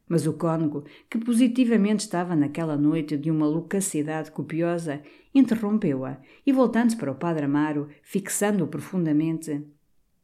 Mas 0.09 0.27
o 0.27 0.33
cônego, 0.33 0.85
que 1.09 1.19
positivamente 1.19 2.01
estava 2.01 2.35
naquela 2.35 2.77
noite 2.77 3.17
de 3.17 3.31
uma 3.31 3.47
loquacidade 3.47 4.31
copiosa, 4.33 5.03
interrompeu-a 5.35 6.19
e, 6.45 6.53
voltando-se 6.53 6.97
para 6.97 7.13
o 7.13 7.15
padre 7.15 7.45
Amaro, 7.45 7.89
fixando-o 8.03 8.67
profundamente, 8.67 9.65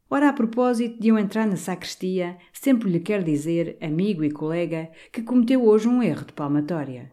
Ora, 0.09 0.29
a 0.29 0.33
propósito 0.33 1.01
de 1.01 1.09
eu 1.09 1.19
entrar 1.19 1.45
na 1.45 1.57
sacristia, 1.57 2.37
sempre 2.53 2.89
lhe 2.89 2.99
quero 2.99 3.25
dizer, 3.25 3.77
amigo 3.81 4.23
e 4.23 4.31
colega, 4.31 4.89
que 5.11 5.21
cometeu 5.21 5.65
hoje 5.65 5.89
um 5.89 6.01
erro 6.01 6.25
de 6.25 6.31
palmatória. 6.31 7.11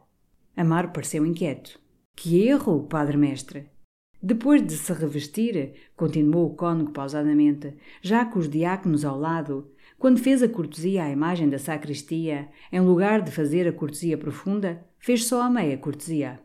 Amaro 0.56 0.90
pareceu 0.90 1.26
inquieto. 1.26 1.80
Que 2.14 2.46
erro, 2.46 2.84
padre 2.84 3.16
mestre? 3.16 3.68
Depois 4.26 4.66
de 4.66 4.72
se 4.72 4.90
revestir, 4.90 5.74
continuou 5.94 6.46
o 6.46 6.54
cônego 6.56 6.92
pausadamente, 6.92 7.76
já 8.00 8.24
com 8.24 8.38
os 8.38 8.48
diáconos 8.48 9.04
ao 9.04 9.18
lado, 9.18 9.70
quando 9.98 10.18
fez 10.18 10.42
a 10.42 10.48
cortesia 10.48 11.04
à 11.04 11.10
imagem 11.10 11.50
da 11.50 11.58
sacristia, 11.58 12.48
em 12.72 12.80
lugar 12.80 13.20
de 13.20 13.30
fazer 13.30 13.68
a 13.68 13.72
cortesia 13.72 14.16
profunda, 14.16 14.82
fez 14.98 15.26
só 15.26 15.42
a 15.42 15.50
meia 15.50 15.76
cortesia. 15.76 16.40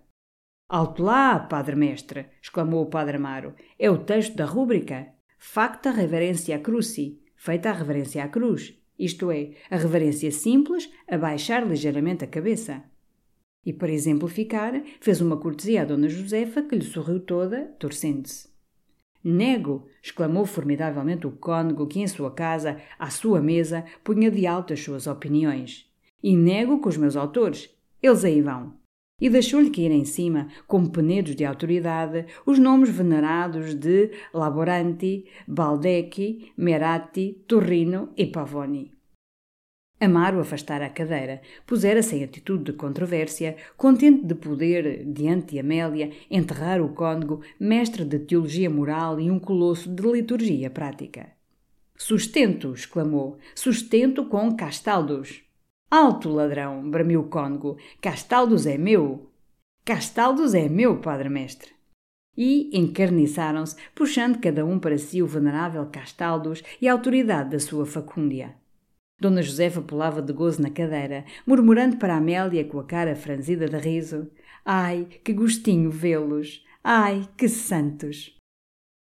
Alto 0.67 1.03
lá, 1.03 1.39
padre 1.39 1.77
mestre! 1.77 2.25
exclamou 2.41 2.83
o 2.83 2.89
padre 2.89 3.15
Amaro. 3.15 3.55
É 3.79 3.89
o 3.89 3.97
texto 3.97 4.35
da 4.35 4.43
rúbrica. 4.43 5.07
Facta 5.37 5.89
reverencia 5.89 6.59
cruci, 6.59 7.21
feita 7.37 7.69
a 7.69 7.73
reverência 7.73 8.25
à 8.25 8.27
cruz, 8.27 8.77
isto 8.99 9.31
é, 9.31 9.51
a 9.71 9.77
reverência 9.77 10.33
simples, 10.33 10.91
a 11.07 11.17
baixar 11.17 11.65
ligeiramente 11.65 12.25
a 12.25 12.27
cabeça. 12.27 12.83
E, 13.65 13.73
para 13.73 13.91
exemplificar, 13.91 14.81
fez 15.01 15.21
uma 15.21 15.37
cortesia 15.37 15.81
à 15.81 15.85
Dona 15.85 16.07
Josefa 16.07 16.61
que 16.61 16.75
lhe 16.75 16.85
sorriu 16.85 17.19
toda, 17.19 17.65
torcendo-se. 17.77 18.49
Nego! 19.23 19.85
exclamou 20.01 20.45
formidavelmente 20.45 21.27
o 21.27 21.31
cônego 21.31 21.87
que, 21.87 21.99
em 21.99 22.07
sua 22.07 22.31
casa, 22.31 22.77
à 22.97 23.09
sua 23.09 23.41
mesa, 23.41 23.83
punha 24.03 24.31
de 24.31 24.47
alto 24.47 24.73
as 24.73 24.79
suas 24.79 25.07
opiniões. 25.07 25.89
E 26.23 26.35
nego 26.35 26.79
com 26.79 26.89
os 26.89 26.97
meus 26.97 27.15
autores. 27.15 27.69
Eles 28.01 28.23
aí 28.23 28.41
vão. 28.41 28.73
E 29.19 29.29
deixou-lhe 29.29 29.69
cair 29.69 29.91
em 29.91 30.05
cima, 30.05 30.47
como 30.65 30.89
penedos 30.89 31.35
de 31.35 31.43
autoridade, 31.43 32.25
os 32.45 32.57
nomes 32.57 32.89
venerados 32.89 33.75
de 33.75 34.11
Laboranti, 34.33 35.25
Baldecchi, 35.45 36.53
Merati, 36.55 37.43
Torrino 37.45 38.13
e 38.15 38.25
Pavoni. 38.25 38.98
Amaro 40.01 40.39
afastara 40.39 40.85
a 40.85 40.89
cadeira, 40.89 41.41
pusera-se 41.67 42.15
em 42.15 42.23
atitude 42.23 42.65
de 42.65 42.73
controvérsia, 42.73 43.57
contente 43.75 44.25
de 44.25 44.33
poder, 44.33 45.03
diante 45.03 45.53
de 45.53 45.59
Amélia, 45.59 46.11
enterrar 46.31 46.81
o 46.81 46.93
cônego, 46.93 47.41
mestre 47.59 48.05
de 48.05 48.17
teologia 48.19 48.69
moral 48.69 49.19
e 49.19 49.29
um 49.29 49.37
colosso 49.37 49.89
de 49.89 50.01
liturgia 50.01 50.69
prática. 50.69 51.27
Sustento! 51.97 52.71
exclamou. 52.71 53.37
Sustento 53.53 54.23
com 54.25 54.55
castaldos! 54.55 55.43
Alto, 55.91 56.29
ladrão! 56.29 56.89
bramiu 56.89 57.19
o 57.19 57.27
cônego. 57.27 57.77
Castaldos 57.99 58.65
é 58.65 58.77
meu! 58.77 59.29
Castaldos 59.83 60.53
é 60.53 60.69
meu, 60.69 60.99
padre-mestre! 60.99 61.71
E 62.37 62.69
encarniçaram-se, 62.71 63.75
puxando 63.93 64.39
cada 64.39 64.65
um 64.65 64.79
para 64.79 64.97
si 64.97 65.21
o 65.21 65.27
venerável 65.27 65.85
Castaldos 65.87 66.63
e 66.81 66.87
a 66.87 66.93
autoridade 66.93 67.49
da 67.49 67.59
sua 67.59 67.85
facúndia. 67.85 68.58
Dona 69.19 69.41
Josefa 69.41 69.81
pulava 69.81 70.21
de 70.21 70.31
gozo 70.31 70.61
na 70.61 70.69
cadeira, 70.69 71.25
murmurando 71.45 71.97
para 71.97 72.15
Amélia 72.15 72.63
com 72.63 72.79
a 72.79 72.83
cara 72.83 73.15
franzida 73.15 73.67
de 73.67 73.77
riso: 73.77 74.29
Ai, 74.63 75.07
que 75.23 75.33
gostinho 75.33 75.91
vê-los! 75.91 76.63
Ai, 76.83 77.27
que 77.37 77.49
santos! 77.49 78.37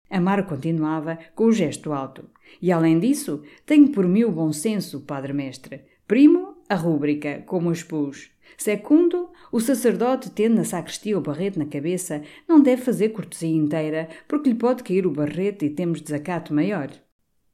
Amaro 0.09 0.43
continuava 0.45 1.19
com 1.35 1.45
o 1.45 1.51
gesto 1.51 1.93
alto. 1.93 2.29
E 2.61 2.71
além 2.71 2.99
disso, 2.99 3.43
tenho 3.65 3.91
por 3.91 4.07
mim 4.07 4.23
o 4.23 4.31
bom 4.31 4.51
senso, 4.51 5.01
padre 5.01 5.31
mestre. 5.31 5.85
Primo, 6.07 6.57
a 6.67 6.75
rúbrica, 6.75 7.43
como 7.45 7.71
expus. 7.71 8.31
Segundo, 8.57 9.29
o 9.51 9.59
sacerdote, 9.59 10.31
tendo 10.31 10.55
na 10.55 10.63
sacristia 10.63 11.17
o 11.17 11.21
barrete 11.21 11.59
na 11.59 11.65
cabeça, 11.65 12.23
não 12.47 12.61
deve 12.61 12.81
fazer 12.81 13.09
cortesia 13.09 13.55
inteira, 13.55 14.09
porque 14.27 14.49
lhe 14.49 14.55
pode 14.55 14.83
cair 14.83 15.05
o 15.05 15.11
barrete 15.11 15.65
e 15.65 15.69
temos 15.69 16.01
desacato 16.01 16.53
maior. 16.53 16.89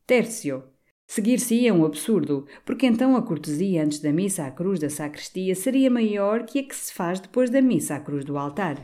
Tércio, 0.08 0.64
Seguir-se-ia 1.08 1.74
um 1.74 1.86
absurdo, 1.86 2.48
porque 2.66 2.86
então 2.88 3.16
a 3.16 3.22
cortesia 3.22 3.84
antes 3.84 4.00
da 4.00 4.12
missa 4.12 4.46
à 4.46 4.52
cruz 4.52 4.80
da 4.80 4.90
sacristia 4.90 5.54
seria 5.54 5.90
maior 5.90 6.46
que 6.46 6.60
a 6.60 6.64
que 6.64 6.76
se 6.76 6.94
faz 6.94 7.20
depois 7.20 7.50
da 7.50 7.62
missa 7.62 7.96
à 7.96 8.00
cruz 8.00 8.26
do 8.26 8.38
altar. 8.38 8.78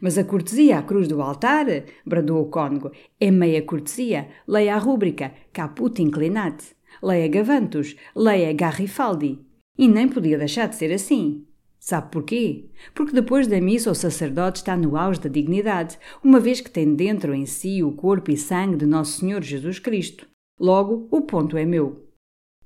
Mas 0.00 0.18
a 0.18 0.24
cortesia 0.24 0.78
à 0.78 0.82
cruz 0.82 1.06
do 1.06 1.22
altar, 1.22 1.66
bradou 2.04 2.42
o 2.42 2.50
cônego, 2.50 2.90
é 3.20 3.30
meia 3.30 3.62
cortesia, 3.62 4.28
leia 4.48 4.74
a 4.74 4.78
rúbrica, 4.78 5.32
caput 5.52 6.02
inclinate, 6.02 6.74
leia 7.00 7.28
Gavantus, 7.28 7.94
leia 8.14 8.52
Garrifaldi. 8.52 9.38
E 9.78 9.86
nem 9.86 10.08
podia 10.08 10.36
deixar 10.36 10.66
de 10.66 10.74
ser 10.74 10.92
assim. 10.92 11.46
Sabe 11.78 12.10
porquê? 12.10 12.68
Porque 12.94 13.12
depois 13.12 13.46
da 13.46 13.60
missa 13.60 13.90
o 13.90 13.94
sacerdote 13.94 14.58
está 14.58 14.76
no 14.76 14.96
auge 14.96 15.20
da 15.20 15.28
dignidade, 15.28 15.98
uma 16.22 16.40
vez 16.40 16.60
que 16.60 16.70
tem 16.70 16.94
dentro 16.94 17.32
em 17.32 17.46
si 17.46 17.82
o 17.82 17.92
corpo 17.92 18.30
e 18.30 18.36
sangue 18.36 18.76
de 18.76 18.86
Nosso 18.86 19.20
Senhor 19.20 19.42
Jesus 19.42 19.78
Cristo. 19.78 20.31
Logo, 20.62 21.08
o 21.10 21.22
ponto 21.22 21.56
é 21.56 21.64
meu. 21.64 22.06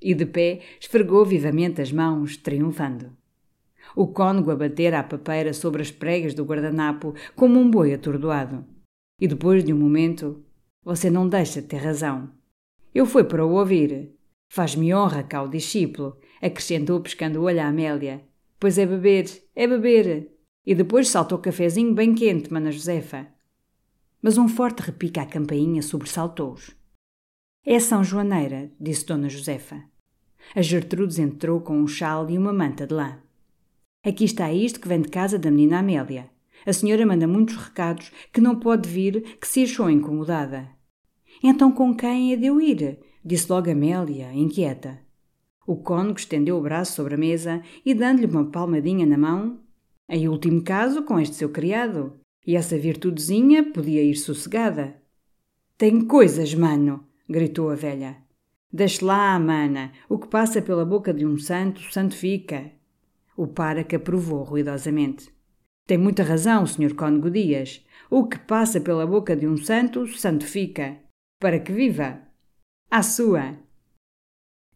E 0.03 0.13
de 0.13 0.27
pé, 0.27 0.61
esfregou 0.79 1.25
vivamente 1.25 1.81
as 1.81 1.91
mãos, 1.91 2.37
triunfando. 2.37 3.17
O 3.97 4.09
cônego 4.09 4.51
abatera 4.51 4.99
a 5.01 5.03
papeira 5.03 5.55
sobre 5.55 5.81
as 5.81 5.91
pregas 5.91 6.35
do 6.35 6.45
guardanapo 6.45 7.15
como 7.35 7.59
um 7.59 7.71
boi 7.71 7.95
atordoado. 7.95 8.67
E 9.19 9.27
depois 9.27 9.65
de 9.65 9.73
um 9.73 9.79
momento, 9.79 10.45
você 10.85 11.09
não 11.09 11.27
deixa 11.27 11.63
de 11.63 11.69
ter 11.69 11.79
razão. 11.79 12.31
Eu 12.95 13.07
fui 13.07 13.25
para 13.25 13.47
o 13.47 13.55
ouvir. 13.55 14.15
Faz-me 14.53 14.95
honra 14.95 15.27
o 15.43 15.49
discípulo, 15.49 16.19
acrescentou 16.43 17.01
pescando 17.01 17.41
o 17.41 17.45
olho 17.45 17.63
à 17.63 17.69
Amélia. 17.69 18.23
Pois 18.61 18.77
é 18.77 18.85
beber, 18.85 19.25
é 19.55 19.67
beber. 19.67 20.37
E 20.67 20.75
depois 20.75 21.09
saltou 21.09 21.39
o 21.39 21.41
cafezinho 21.41 21.95
bem 21.95 22.15
quente, 22.15 22.53
mana 22.53 22.71
Josefa. 22.71 23.27
Mas 24.21 24.37
um 24.37 24.49
forte 24.49 24.81
repique 24.81 25.19
à 25.19 25.25
campainha 25.25 25.81
sobressaltou-os. 25.81 26.76
É 27.69 27.81
São 27.81 28.05
Joaneira, 28.05 28.71
disse 28.79 29.05
Dona 29.05 29.29
Josefa. 29.29 29.83
A 30.55 30.63
Gertrudes 30.63 31.19
entrou 31.19 31.61
com 31.61 31.77
um 31.77 31.89
chal 31.89 32.31
e 32.31 32.39
uma 32.39 32.53
manta 32.53 32.87
de 32.87 32.95
lã. 32.95 33.19
Aqui 34.05 34.23
está 34.23 34.53
isto 34.53 34.79
que 34.79 34.87
vem 34.87 35.03
de 35.03 35.09
casa 35.09 35.37
da 35.37 35.51
menina 35.51 35.81
Amélia. 35.81 36.31
A 36.65 36.73
senhora 36.73 37.05
manda 37.05 37.27
muitos 37.27 37.57
recados 37.57 38.13
que 38.33 38.41
não 38.41 38.61
pode 38.61 38.89
vir, 38.89 39.37
que 39.41 39.49
se 39.49 39.65
achou 39.65 39.91
incomodada. 39.91 40.69
Então 41.43 41.73
com 41.73 41.93
quem 41.93 42.33
é 42.33 42.37
de 42.37 42.47
eu 42.47 42.61
ir? 42.61 43.01
Disse 43.25 43.51
logo 43.51 43.69
Amélia, 43.69 44.33
inquieta. 44.33 45.01
O 45.67 45.75
cônego 45.75 46.21
estendeu 46.21 46.59
o 46.59 46.63
braço 46.63 46.93
sobre 46.93 47.17
a 47.17 47.19
mesa 47.19 47.65
e, 47.85 47.95
dando-lhe 47.95 48.27
uma 48.27 48.49
palmadinha 48.49 49.05
na 49.05 49.19
mão, 49.19 49.59
em 50.09 50.29
último 50.29 50.63
caso, 50.63 51.03
com 51.03 51.19
este 51.19 51.35
seu 51.35 51.49
criado. 51.49 52.13
E 52.47 52.55
essa 52.55 52.79
virtudezinha 52.79 53.73
podia 53.73 54.05
ir 54.05 54.15
sossegada. 54.15 55.03
Tem 55.77 56.01
coisas, 56.07 56.55
mano! 56.55 57.06
Gritou 57.29 57.71
a 57.71 57.75
velha. 57.75 58.17
Deixe 58.73 59.05
lá, 59.05 59.39
mana. 59.39 59.93
O 60.09 60.19
que 60.19 60.29
passa 60.29 60.61
pela 60.61 60.85
boca 60.85 61.13
de 61.13 61.25
um 61.25 61.39
santo, 61.39 61.81
santo 61.93 62.15
fica. 62.15 62.71
O 63.37 63.47
páraca 63.47 63.97
aprovou 63.97 64.43
ruidosamente. 64.43 65.35
Tem 65.87 65.97
muita 65.97 66.23
razão, 66.23 66.67
Sr. 66.67 66.95
Cônego 66.95 67.31
Dias. 67.31 67.87
O 68.11 68.27
que 68.27 68.39
passa 68.39 68.81
pela 68.81 69.07
boca 69.07 69.37
de 69.37 69.47
um 69.47 69.57
santo, 69.57 70.07
santo 70.09 70.45
fica. 70.45 70.99
Para 71.41 71.61
que 71.61 71.73
viva! 71.73 72.21
À 72.91 73.03
sua! 73.03 73.57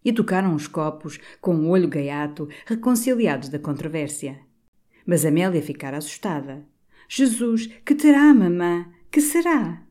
E 0.05 0.13
tocaram 0.13 0.55
os 0.55 0.67
copos, 0.67 1.19
com 1.41 1.55
o 1.55 1.59
um 1.59 1.71
olho 1.71 1.89
gaiato, 1.89 2.49
reconciliados 2.65 3.49
da 3.49 3.59
controvérsia. 3.59 4.41
Mas 5.05 5.25
Amélia 5.25 5.63
ficara 5.63 5.99
assustada. 5.99 6.65
Jesus, 7.09 7.67
que 7.85 7.95
terá, 7.95 8.33
mamã? 8.33 8.87
Que 9.11 9.21
será? 9.21 9.83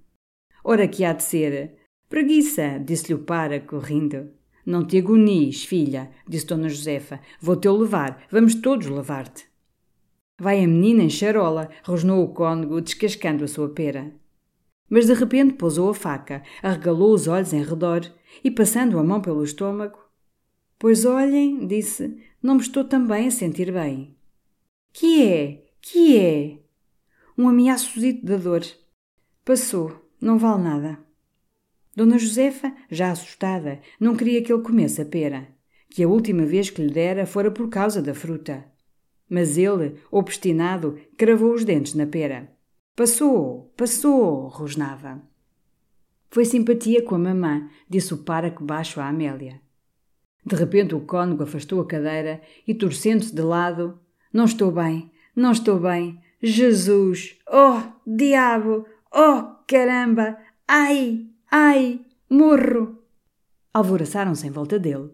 Ora, 0.63 0.88
que 0.88 1.04
há 1.04 1.13
de 1.13 1.24
ser? 1.24 1.79
Preguiça, 2.10 2.80
disse-lhe 2.84 3.13
o 3.13 3.24
páraco, 3.24 3.78
rindo. 3.78 4.32
Não 4.65 4.86
te 4.86 4.98
agonies, 4.98 5.63
filha, 5.63 6.12
disse 6.28 6.45
Dona 6.45 6.67
Josefa. 6.67 7.22
Vou-te-o 7.39 7.78
levar. 7.78 8.24
Vamos 8.30 8.56
todos 8.56 8.88
levar-te. 8.88 9.48
Vai 10.38 10.63
a 10.63 10.67
menina 10.67 11.04
em 11.04 11.10
charola, 11.10 11.69
rosnou 11.84 12.24
o 12.24 12.34
cônego, 12.34 12.82
descascando 12.82 13.43
a 13.43 13.48
sua 13.48 13.69
pera. 13.69 14.13
Mas 14.89 15.06
de 15.06 15.13
repente 15.13 15.54
pousou 15.54 15.89
a 15.89 15.93
faca, 15.93 16.43
arregalou 16.62 17.13
os 17.13 17.28
olhos 17.28 17.54
em 17.54 17.63
redor 17.63 18.02
e, 18.43 18.50
passando 18.50 18.98
a 18.98 19.04
mão 19.04 19.22
pelo 19.22 19.43
estômago, 19.43 20.00
Pois 20.80 21.04
olhem, 21.04 21.67
disse, 21.67 22.17
não 22.41 22.56
me 22.56 22.62
estou 22.62 22.86
também 22.86 23.28
a 23.28 23.32
sentir 23.32 23.69
bem. 23.69 24.15
Que 24.93 25.28
é? 25.28 25.65
Que 25.82 26.17
é? 26.17 26.60
Um 27.38 27.50
ameaçozito 27.50 28.26
da 28.26 28.38
dor. 28.38 28.62
Passou, 29.43 30.10
não 30.22 30.38
vale 30.38 30.63
nada. 30.63 31.09
Dona 32.00 32.18
Josefa, 32.18 32.74
já 32.90 33.12
assustada, 33.12 33.82
não 34.00 34.16
queria 34.16 34.42
que 34.42 34.54
ele 34.54 34.64
comesse 34.64 35.02
a 35.02 35.06
pera, 35.06 35.50
que 35.90 36.02
a 36.02 36.08
última 36.08 36.46
vez 36.46 36.70
que 36.70 36.82
lhe 36.82 36.94
dera 36.94 37.26
fora 37.26 37.52
por 37.52 37.68
causa 37.68 38.02
da 38.02 38.14
fruta. 38.14 38.64
Mas 39.30 39.58
ele, 39.58 39.96
obstinado, 40.10 40.98
cravou 41.18 41.54
os 41.54 41.66
dentes 41.66 41.96
na 41.96 42.08
pera. 42.08 42.50
Passou, 42.96 43.74
passou, 43.76 44.48
rosnava. 44.48 45.22
Foi 46.30 46.46
simpatia 46.46 47.04
com 47.04 47.16
a 47.16 47.20
mamã, 47.20 47.68
disse 47.90 48.14
o 48.14 48.20
páraco 48.20 48.64
baixo 48.64 49.02
à 49.02 49.10
Amélia. 49.10 49.60
De 50.46 50.56
repente 50.56 50.96
o 50.96 51.02
cônego 51.02 51.44
afastou 51.44 51.82
a 51.82 51.86
cadeira 51.86 52.42
e, 52.66 52.74
torcendo-se 52.74 53.36
de 53.36 53.42
lado, 53.42 54.00
Não 54.32 54.46
estou 54.46 54.72
bem, 54.72 55.12
não 55.36 55.52
estou 55.52 55.78
bem. 55.78 56.18
Jesus! 56.42 57.38
Oh, 57.46 57.82
diabo! 58.08 58.86
Oh, 59.14 59.66
caramba! 59.68 60.38
Ai, 60.66 61.29
ai, 61.52 62.02
morro! 62.30 63.00
Alvoroçaram-se 63.74 64.48
em 64.48 64.52
volta 64.52 64.80
dele. 64.80 65.12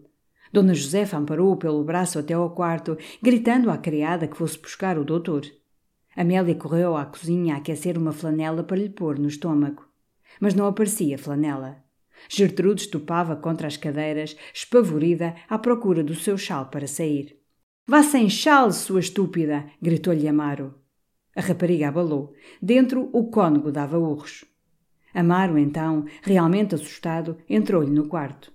Dona 0.52 0.74
Josefa 0.74 1.16
amparou-o 1.16 1.56
pelo 1.56 1.84
braço 1.84 2.18
até 2.18 2.34
ao 2.34 2.50
quarto, 2.50 2.96
gritando 3.22 3.70
à 3.70 3.76
criada 3.76 4.26
que 4.26 4.36
fosse 4.36 4.58
buscar 4.58 4.98
o 4.98 5.04
doutor. 5.04 5.44
Amélia 6.16 6.54
correu 6.54 6.96
à 6.96 7.04
cozinha 7.04 7.54
a 7.54 7.58
aquecer 7.58 7.98
uma 7.98 8.12
flanela 8.12 8.62
para 8.62 8.78
lhe 8.78 8.88
pôr 8.88 9.18
no 9.18 9.28
estômago. 9.28 9.86
Mas 10.40 10.54
não 10.54 10.66
aparecia 10.66 11.18
flanela. 11.18 11.84
Gertrude 12.28 12.82
estupava 12.82 13.36
contra 13.36 13.66
as 13.66 13.76
cadeiras, 13.76 14.36
espavorida, 14.54 15.34
à 15.48 15.58
procura 15.58 16.02
do 16.02 16.14
seu 16.14 16.38
chal 16.38 16.66
para 16.66 16.86
sair. 16.86 17.38
Vá 17.86 18.02
sem 18.02 18.28
chal, 18.28 18.72
sua 18.72 19.00
estúpida! 19.00 19.66
gritou-lhe 19.80 20.26
Amaro. 20.26 20.74
A 21.36 21.40
rapariga 21.42 21.88
abalou. 21.88 22.32
Dentro, 22.60 23.10
o 23.12 23.30
cônego 23.30 23.70
dava 23.70 23.98
urros. 23.98 24.44
Amaro, 25.16 25.56
então, 25.56 26.04
realmente 26.20 26.74
assustado, 26.74 27.38
entrou-lhe 27.48 27.90
no 27.90 28.06
quarto. 28.06 28.52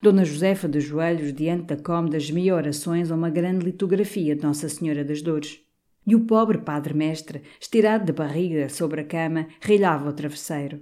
Dona 0.00 0.24
Josefa, 0.24 0.66
de 0.66 0.80
joelhos 0.80 1.30
diante 1.30 1.66
da 1.66 1.76
cômoda, 1.76 2.18
gemia 2.18 2.54
orações 2.54 3.10
a 3.10 3.14
uma 3.14 3.28
grande 3.28 3.66
litografia 3.66 4.34
de 4.34 4.42
Nossa 4.42 4.66
Senhora 4.66 5.04
das 5.04 5.20
Dores. 5.20 5.60
E 6.06 6.16
o 6.16 6.20
pobre 6.20 6.56
padre-mestre, 6.56 7.42
estirado 7.60 8.06
de 8.06 8.14
barriga 8.14 8.70
sobre 8.70 9.02
a 9.02 9.04
cama, 9.04 9.46
rilhava 9.60 10.08
o 10.08 10.12
travesseiro. 10.14 10.80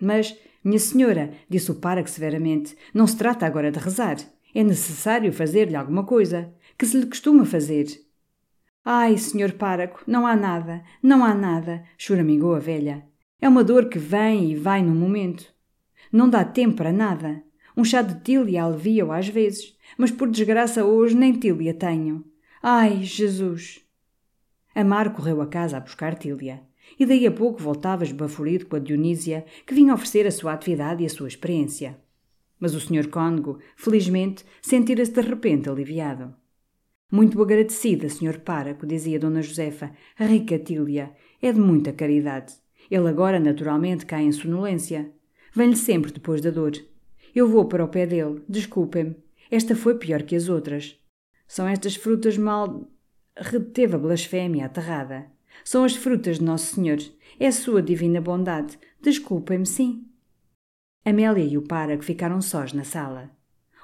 Mas 0.00 0.36
minha 0.64 0.80
senhora, 0.80 1.30
disse 1.48 1.70
o 1.70 1.76
párago 1.76 2.10
severamente, 2.10 2.76
não 2.92 3.06
se 3.06 3.16
trata 3.16 3.46
agora 3.46 3.70
de 3.70 3.78
rezar. 3.78 4.16
É 4.52 4.64
necessário 4.64 5.32
fazer-lhe 5.32 5.76
alguma 5.76 6.02
coisa. 6.02 6.52
Que 6.76 6.86
se 6.86 6.98
lhe 6.98 7.06
costuma 7.06 7.44
fazer? 7.44 7.86
Ai, 8.84 9.16
senhor 9.16 9.52
párago, 9.52 10.00
não 10.08 10.26
há 10.26 10.34
nada, 10.34 10.82
não 11.00 11.24
há 11.24 11.32
nada, 11.34 11.84
choramingou 11.96 12.52
a 12.52 12.58
velha. 12.58 13.08
É 13.40 13.48
uma 13.48 13.64
dor 13.64 13.88
que 13.88 13.98
vem 13.98 14.50
e 14.50 14.56
vai 14.56 14.82
num 14.82 14.94
momento. 14.94 15.46
Não 16.12 16.28
dá 16.28 16.44
tempo 16.44 16.76
para 16.76 16.92
nada. 16.92 17.42
Um 17.76 17.84
chá 17.84 18.02
de 18.02 18.20
tília 18.20 18.64
alivia-o 18.64 19.12
às 19.12 19.28
vezes, 19.28 19.76
mas 19.96 20.10
por 20.10 20.28
desgraça 20.28 20.84
hoje 20.84 21.16
nem 21.16 21.32
tília 21.32 21.72
tenho. 21.72 22.24
Ai, 22.62 23.02
Jesus! 23.02 23.80
Amar 24.74 25.12
correu 25.12 25.40
a 25.40 25.46
casa 25.46 25.76
a 25.76 25.80
buscar 25.80 26.16
tília 26.16 26.68
e 26.98 27.06
daí 27.06 27.26
a 27.26 27.30
pouco 27.30 27.62
voltava 27.62 28.04
esbaforido 28.04 28.66
com 28.66 28.76
a 28.76 28.78
Dionísia, 28.78 29.44
que 29.66 29.74
vinha 29.74 29.94
oferecer 29.94 30.26
a 30.26 30.30
sua 30.30 30.52
atividade 30.52 31.02
e 31.02 31.06
a 31.06 31.10
sua 31.10 31.28
experiência. 31.28 31.98
Mas 32.58 32.74
o 32.74 32.80
Sr. 32.80 33.08
Cônego, 33.08 33.58
felizmente, 33.76 34.44
sentira-se 34.60 35.12
de 35.12 35.20
repente 35.20 35.68
aliviado. 35.68 36.34
Muito 37.10 37.40
agradecida, 37.42 38.08
Sr. 38.08 38.40
Páraco, 38.40 38.86
dizia 38.86 39.18
Dona 39.18 39.42
Josefa, 39.42 39.92
a 40.18 40.24
rica 40.24 40.58
Tília, 40.58 41.12
é 41.40 41.52
de 41.52 41.58
muita 41.58 41.92
caridade. 41.92 42.54
Ele 42.90 43.08
agora 43.08 43.38
naturalmente 43.38 44.04
cai 44.04 44.22
em 44.22 44.32
sonolência. 44.32 45.12
Vem-lhe 45.54 45.76
sempre 45.76 46.12
depois 46.12 46.40
da 46.40 46.50
dor. 46.50 46.72
Eu 47.34 47.48
vou 47.48 47.64
para 47.66 47.84
o 47.84 47.88
pé 47.88 48.06
dele, 48.06 48.42
desculpem-me. 48.48 49.16
Esta 49.50 49.76
foi 49.76 49.96
pior 49.96 50.22
que 50.22 50.34
as 50.34 50.48
outras. 50.48 50.98
São 51.46 51.66
estas 51.66 51.94
frutas 51.94 52.36
mal. 52.36 52.88
reteve 53.36 53.94
a 53.94 53.98
blasfémia 53.98 54.66
aterrada. 54.66 55.26
São 55.64 55.84
as 55.84 55.94
frutas 55.94 56.38
de 56.38 56.44
Nosso 56.44 56.74
Senhor. 56.74 56.98
É 57.38 57.46
a 57.46 57.52
sua 57.52 57.82
divina 57.82 58.20
bondade. 58.20 58.78
Desculpem-me, 59.00 59.66
sim. 59.66 60.06
Amélia 61.04 61.44
e 61.44 61.56
o 61.56 61.62
párago 61.62 62.02
ficaram 62.02 62.40
sós 62.40 62.72
na 62.72 62.84
sala. 62.84 63.30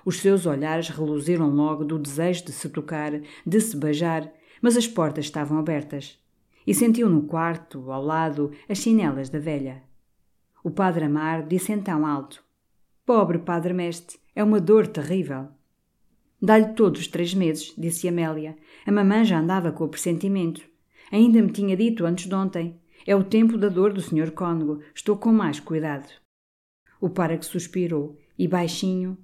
Os 0.04 0.20
seus 0.20 0.46
olhares 0.46 0.88
reluziram 0.88 1.48
logo 1.48 1.84
do 1.84 1.98
desejo 1.98 2.44
de 2.44 2.52
se 2.52 2.68
tocar, 2.68 3.12
de 3.44 3.60
se 3.60 3.76
beijar, 3.76 4.32
mas 4.62 4.76
as 4.76 4.86
portas 4.86 5.24
estavam 5.24 5.58
abertas. 5.58 6.18
E 6.66 6.74
sentiu 6.74 7.08
no 7.08 7.22
quarto, 7.22 7.90
ao 7.92 8.02
lado, 8.02 8.50
as 8.68 8.78
chinelas 8.78 9.28
da 9.28 9.38
velha. 9.38 9.82
O 10.64 10.70
padre 10.70 11.04
Amar 11.04 11.46
disse 11.46 11.72
então 11.72 12.04
alto: 12.04 12.42
Pobre 13.04 13.38
padre 13.38 13.72
mestre, 13.72 14.18
é 14.34 14.42
uma 14.42 14.60
dor 14.60 14.86
terrível. 14.86 15.48
Dá-lhe 16.42 16.74
todos 16.74 17.02
os 17.02 17.06
três 17.06 17.32
meses, 17.32 17.72
disse 17.78 18.08
Amélia. 18.08 18.56
A 18.84 18.92
mamã 18.92 19.24
já 19.24 19.38
andava 19.38 19.72
com 19.72 19.84
o 19.84 19.88
pressentimento. 19.88 20.60
Ainda 21.10 21.40
me 21.40 21.50
tinha 21.50 21.76
dito 21.76 22.04
antes 22.04 22.26
de 22.26 22.34
ontem. 22.34 22.80
É 23.06 23.14
o 23.14 23.24
tempo 23.24 23.56
da 23.56 23.68
dor 23.68 23.92
do 23.92 24.00
Sr. 24.00 24.32
Cônego. 24.32 24.82
Estou 24.94 25.16
com 25.16 25.32
mais 25.32 25.60
cuidado. 25.60 26.08
O 27.00 27.08
párago 27.08 27.44
suspirou 27.44 28.18
e, 28.36 28.48
baixinho, 28.48 29.16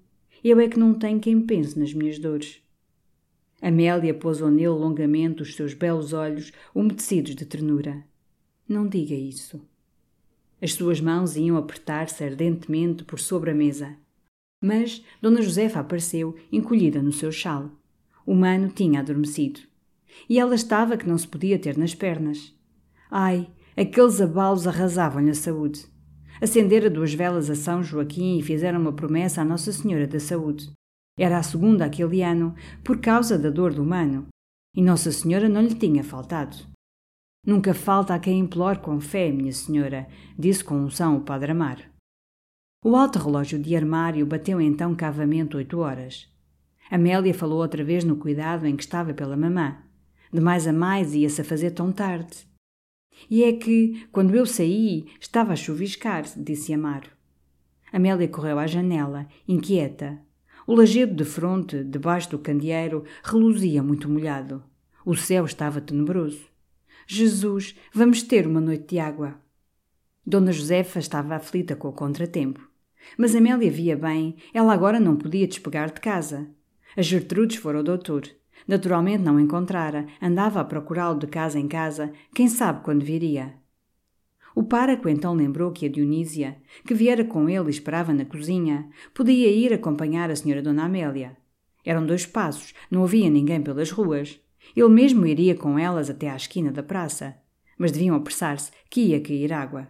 eu 0.45 0.61
é 0.61 0.69
que 0.69 0.79
não 0.79 0.95
tenho 0.95 1.21
quem 1.21 1.41
pense 1.41 1.79
nas 1.79 1.93
minhas 1.93 2.19
dores. 2.19 2.62
Amélia 3.63 4.13
pousou 4.13 4.51
nele 4.51 4.69
longamente 4.69 5.43
os 5.43 5.55
seus 5.55 5.73
belos 5.73 6.13
olhos 6.13 6.53
umedecidos 6.75 7.37
de 7.37 7.47
ternura. 7.47 8.05
Não 8.69 8.89
diga 8.89 9.15
isso. 9.15 9.61
As 10.61 10.75
suas 10.75 11.01
mãos 11.01 11.37
iam 11.37 11.57
apertar-se 11.57 12.25
ardentemente 12.25 13.05
por 13.05 13.21
sobre 13.21 13.53
a 13.53 13.55
mesa. 13.55 13.97
Mas 14.61 15.05
Dona 15.21 15.41
Josefa 15.41 15.81
apareceu, 15.81 16.37
encolhida 16.51 17.01
no 17.01 17.13
seu 17.13 17.31
chal. 17.31 17.71
O 18.27 18.35
mano 18.35 18.69
tinha 18.69 19.01
adormecido 19.01 19.61
e 20.29 20.39
ela 20.39 20.55
estava 20.55 20.97
que 20.97 21.09
não 21.09 21.17
se 21.17 21.27
podia 21.27 21.59
ter 21.59 21.77
nas 21.77 21.95
pernas. 21.95 22.55
Ai, 23.11 23.49
aqueles 23.77 24.21
abalos 24.21 24.67
arrasavam-lhe 24.67 25.31
a 25.31 25.35
saúde. 25.35 25.87
Acendera 26.41 26.91
duas 26.91 27.15
velas 27.15 27.49
a 27.51 27.55
São 27.55 27.83
Joaquim 27.83 28.39
e 28.39 28.43
fizeram 28.43 28.81
uma 28.81 28.93
promessa 28.93 29.43
à 29.43 29.45
Nossa 29.45 29.73
Senhora 29.73 30.07
da 30.07 30.19
Saúde. 30.19 30.71
Era 31.23 31.39
a 31.39 31.43
segunda 31.45 31.85
aquele 31.85 32.21
ano, 32.21 32.53
por 32.83 33.01
causa 33.01 33.39
da 33.39 33.49
dor 33.49 33.73
do 33.73 33.81
humano. 33.81 34.27
E 34.75 34.83
Nossa 34.83 35.13
Senhora 35.13 35.49
não 35.49 35.63
lhe 35.63 35.73
tinha 35.73 36.03
faltado. 36.03 36.57
Nunca 37.47 37.73
falta 37.73 38.13
a 38.13 38.19
quem 38.19 38.41
implore 38.41 38.81
com 38.81 39.01
fé, 39.01 39.31
minha 39.31 39.53
senhora, 39.53 40.09
disse 40.37 40.65
com 40.65 40.75
unção 40.75 41.17
o 41.17 41.21
Padre 41.21 41.53
Amar. 41.53 41.79
O 42.85 42.97
alto 42.97 43.21
relógio 43.21 43.57
de 43.57 43.77
armário 43.77 44.27
bateu 44.27 44.61
então 44.61 44.97
cavamente 44.97 45.57
oito 45.57 45.79
horas. 45.79 46.29
Amélia 46.91 47.33
falou 47.33 47.61
outra 47.61 47.85
vez 47.85 48.03
no 48.03 48.17
cuidado 48.17 48.67
em 48.67 48.75
que 48.75 48.83
estava 48.83 49.15
pela 49.15 49.37
mamã. 49.37 49.79
De 50.33 50.41
mais 50.41 50.67
a 50.67 50.73
mais 50.73 51.15
ia-se 51.15 51.41
a 51.41 51.45
fazer 51.45 51.71
tão 51.71 51.93
tarde. 51.93 52.49
E 53.31 53.45
é 53.45 53.53
que, 53.53 54.09
quando 54.11 54.35
eu 54.35 54.45
saí, 54.45 55.07
estava 55.21 55.53
a 55.53 55.57
chuviscar, 55.57 56.25
disse 56.37 56.75
Amaro. 56.75 57.11
Amélia 57.93 58.27
correu 58.27 58.59
à 58.59 58.67
janela, 58.67 59.29
inquieta. 59.47 60.21
O 60.73 60.75
lajedo 60.75 61.15
de 61.15 61.25
fronte, 61.27 61.85
debaixo 61.85 62.31
do 62.31 62.39
candeeiro, 62.39 63.05
reluzia 63.23 63.83
muito 63.83 64.09
molhado. 64.09 64.65
O 65.05 65.15
céu 65.15 65.45
estava 65.45 65.83
tenebroso. 65.83 66.47
Jesus, 67.07 67.77
vamos 67.93 68.23
ter 68.23 68.47
uma 68.47 68.59
noite 68.59 68.95
de 68.95 68.99
água. 68.99 69.39
Dona 70.25 70.51
Josefa 70.51 70.99
estava 70.99 71.35
aflita 71.35 71.77
com 71.77 71.89
o 71.89 71.93
contratempo. 71.93 72.67
Mas 73.19 73.37
Amélia 73.37 73.71
via 73.71 73.95
bem, 73.95 74.37
ela 74.55 74.73
agora 74.73 74.99
não 74.99 75.15
podia 75.15 75.47
despegar 75.47 75.93
de 75.93 76.01
casa. 76.01 76.49
As 76.97 77.05
Gertrudes 77.05 77.59
fora 77.59 77.77
ao 77.77 77.85
doutor. 77.85 78.27
Naturalmente 78.67 79.23
não 79.23 79.39
encontrara, 79.39 80.07
andava 80.23 80.59
a 80.63 80.65
procurá-lo 80.65 81.19
de 81.19 81.27
casa 81.27 81.61
em 81.61 81.69
casa, 81.69 82.15
quem 82.35 82.49
sabe 82.49 82.83
quando 82.83 83.05
viria. 83.05 83.62
O 84.55 84.63
páraco 84.63 85.09
então 85.09 85.35
lembrou 85.35 85.73
que 85.73 85.87
a 85.87 85.89
Dionísia, 85.89 86.57
que 86.87 86.95
viera 86.95 87.25
com 87.25 87.49
ele 87.49 87.69
e 87.69 87.71
esperava 87.71 88.13
na 88.13 88.25
cozinha, 88.25 88.89
podia 89.15 89.51
ir 89.51 89.73
acompanhar 89.73 90.31
a 90.31 90.37
senhora 90.37 90.63
Dona 90.63 90.85
Amélia. 90.85 91.37
Eram 91.85 92.07
dois 92.07 92.27
passos, 92.27 92.75
não 92.91 93.03
havia 93.03 93.31
ninguém 93.31 93.63
pelas 93.63 93.91
ruas. 93.91 94.39
Ele 94.77 94.89
mesmo 94.89 95.27
iria 95.27 95.55
com 95.55 95.79
elas 95.79 96.09
até 96.09 96.31
à 96.31 96.37
esquina 96.37 96.71
da 96.71 96.83
praça. 96.83 97.37
Mas 97.79 97.91
deviam 97.91 98.15
apressar-se, 98.15 98.71
que 98.89 99.01
ia 99.01 99.21
cair 99.21 99.53
água. 99.53 99.89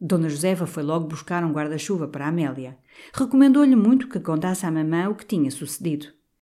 Dona 0.00 0.28
Josefa 0.28 0.66
foi 0.66 0.82
logo 0.82 1.06
buscar 1.06 1.44
um 1.44 1.52
guarda-chuva 1.52 2.08
para 2.08 2.26
Amélia. 2.26 2.76
Recomendou-lhe 3.12 3.76
muito 3.76 4.08
que 4.08 4.18
contasse 4.18 4.66
à 4.66 4.70
mamã 4.70 5.08
o 5.08 5.14
que 5.14 5.24
tinha 5.24 5.50
sucedido, 5.50 6.08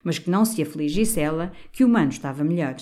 mas 0.04 0.18
que 0.18 0.30
não 0.30 0.44
se 0.44 0.62
afligisse 0.62 1.18
ela, 1.18 1.52
que 1.72 1.84
o 1.84 1.88
mano 1.88 2.10
estava 2.10 2.44
melhor. 2.44 2.76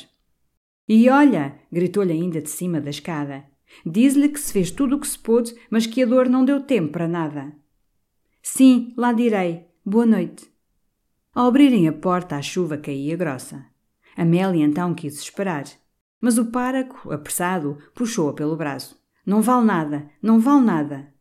E 0.88 1.08
olha! 1.08 1.58
gritou-lhe 1.70 2.12
ainda 2.12 2.40
de 2.40 2.50
cima 2.50 2.80
da 2.80 2.90
escada. 2.90 3.44
Diz-lhe 3.85 4.28
que 4.28 4.40
se 4.40 4.52
fez 4.52 4.70
tudo 4.70 4.96
o 4.96 5.00
que 5.00 5.07
se 5.07 5.18
pôde, 5.18 5.54
mas 5.70 5.87
que 5.87 6.02
a 6.02 6.07
dor 6.07 6.28
não 6.28 6.44
deu 6.44 6.61
tempo 6.61 6.92
para 6.92 7.09
nada. 7.09 7.52
Sim, 8.42 8.92
lá 8.96 9.12
direi. 9.12 9.66
Boa 9.85 10.07
noite. 10.07 10.50
Ao 11.35 11.46
abrirem 11.46 11.87
a 11.87 11.92
porta, 11.92 12.37
a 12.37 12.42
chuva 12.42 12.76
caía 12.76 13.16
grossa. 13.16 13.64
Amélia 14.16 14.64
então 14.64 14.94
quis 14.94 15.18
esperar, 15.18 15.64
mas 16.20 16.38
o 16.38 16.46
páraco, 16.46 17.12
apressado, 17.12 17.78
puxou-a 17.94 18.33
pelo 18.33 18.57
braço. 18.57 19.00
Não 19.24 19.40
vale 19.40 19.64
nada, 19.64 20.11
não 20.20 20.40
vale 20.40 20.64
nada. 20.64 21.14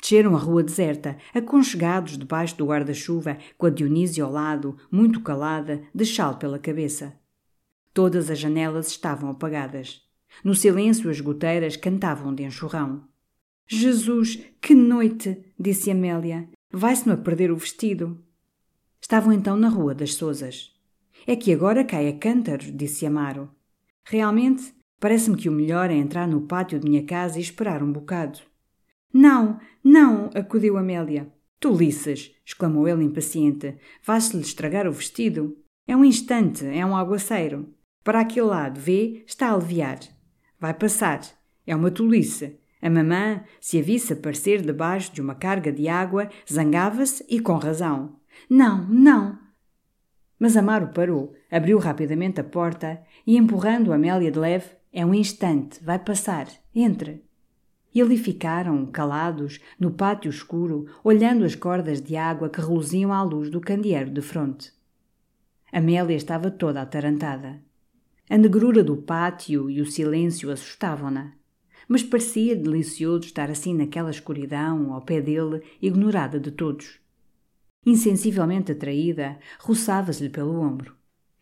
Desceram 0.00 0.34
a 0.34 0.38
rua 0.38 0.62
deserta, 0.62 1.16
aconchegados 1.34 2.18
debaixo 2.18 2.56
do 2.56 2.66
guarda-chuva, 2.66 3.38
com 3.56 3.66
a 3.66 3.70
Dionísia 3.70 4.24
ao 4.24 4.32
lado, 4.32 4.76
muito 4.90 5.20
calada, 5.20 5.82
de 5.94 6.04
chal 6.04 6.36
pela 6.36 6.58
cabeça. 6.58 7.18
Todas 7.94 8.30
as 8.30 8.38
janelas 8.38 8.88
estavam 8.88 9.30
apagadas. 9.30 10.02
No 10.44 10.54
silêncio, 10.54 11.10
as 11.10 11.20
goteiras 11.20 11.76
cantavam 11.76 12.34
de 12.34 12.42
enxurrão. 12.42 13.04
Jesus, 13.66 14.38
que 14.60 14.74
noite! 14.74 15.38
disse 15.58 15.90
Amélia. 15.90 16.48
Vai-se-me 16.72 17.14
a 17.14 17.16
perder 17.16 17.50
o 17.50 17.56
vestido. 17.56 18.22
Estavam 19.00 19.32
então 19.32 19.56
na 19.56 19.68
Rua 19.68 19.94
das 19.94 20.14
Sousas. 20.14 20.72
É 21.26 21.36
que 21.36 21.52
agora 21.52 21.84
cai 21.84 22.08
a 22.08 22.16
cântaros, 22.16 22.72
disse 22.72 23.06
Amaro. 23.06 23.50
Realmente, 24.04 24.74
parece-me 24.98 25.36
que 25.36 25.48
o 25.48 25.52
melhor 25.52 25.90
é 25.90 25.94
entrar 25.94 26.26
no 26.26 26.42
pátio 26.42 26.78
de 26.78 26.88
minha 26.88 27.04
casa 27.04 27.38
e 27.38 27.42
esperar 27.42 27.82
um 27.82 27.92
bocado. 27.92 28.40
Não, 29.12 29.58
não, 29.82 30.30
acudiu 30.34 30.76
Amélia. 30.76 31.32
Tolices! 31.58 32.34
exclamou 32.44 32.88
ele 32.88 33.04
impaciente. 33.04 33.76
Vais-lhe 34.02 34.40
estragar 34.40 34.86
o 34.88 34.92
vestido? 34.92 35.56
É 35.86 35.96
um 35.96 36.04
instante, 36.04 36.64
é 36.64 36.84
um 36.86 36.96
aguaceiro. 36.96 37.68
Para 38.02 38.20
aquele 38.20 38.46
lado, 38.46 38.80
vê, 38.80 39.22
está 39.26 39.48
a 39.48 39.54
aliviar. 39.54 39.98
Vai 40.60 40.74
passar. 40.74 41.20
É 41.66 41.74
uma 41.74 41.90
tolice. 41.90 42.58
A 42.82 42.90
mamã, 42.90 43.42
se 43.60 43.78
a 43.78 43.82
visse 43.82 44.12
aparecer 44.12 44.62
debaixo 44.62 45.12
de 45.12 45.20
uma 45.20 45.34
carga 45.34 45.72
de 45.72 45.88
água, 45.88 46.28
zangava-se 46.50 47.24
e 47.28 47.40
com 47.40 47.54
razão. 47.54 48.16
Não, 48.48 48.86
não. 48.88 49.38
Mas 50.38 50.56
Amaro 50.56 50.88
parou, 50.88 51.34
abriu 51.50 51.78
rapidamente 51.78 52.40
a 52.40 52.44
porta 52.44 53.02
e, 53.26 53.36
empurrando 53.36 53.92
Amélia 53.92 54.30
de 54.30 54.38
leve, 54.38 54.70
é 54.92 55.04
um 55.04 55.14
instante, 55.14 55.82
vai 55.84 55.98
passar, 55.98 56.48
entre. 56.74 57.22
E 57.94 58.00
ali 58.00 58.16
ficaram, 58.16 58.86
calados, 58.86 59.60
no 59.78 59.90
pátio 59.90 60.30
escuro, 60.30 60.86
olhando 61.04 61.44
as 61.44 61.54
cordas 61.54 62.00
de 62.00 62.16
água 62.16 62.48
que 62.48 62.60
reluziam 62.60 63.12
à 63.12 63.22
luz 63.22 63.50
do 63.50 63.60
candeeiro 63.60 64.10
de 64.10 64.22
fronte. 64.22 64.72
Amélia 65.72 66.16
estava 66.16 66.50
toda 66.50 66.80
atarantada. 66.80 67.60
A 68.32 68.38
negrura 68.38 68.84
do 68.84 68.96
pátio 68.96 69.68
e 69.68 69.80
o 69.80 69.86
silêncio 69.86 70.52
assustavam-na, 70.52 71.32
mas 71.88 72.04
parecia 72.04 72.54
delicioso 72.54 73.24
estar 73.24 73.50
assim 73.50 73.74
naquela 73.74 74.08
escuridão, 74.08 74.94
ao 74.94 75.02
pé 75.02 75.20
dele, 75.20 75.60
ignorada 75.82 76.38
de 76.38 76.52
todos. 76.52 77.00
Insensivelmente 77.84 78.70
atraída, 78.70 79.36
roçava-se-lhe 79.58 80.30
pelo 80.30 80.60
ombro. 80.60 80.94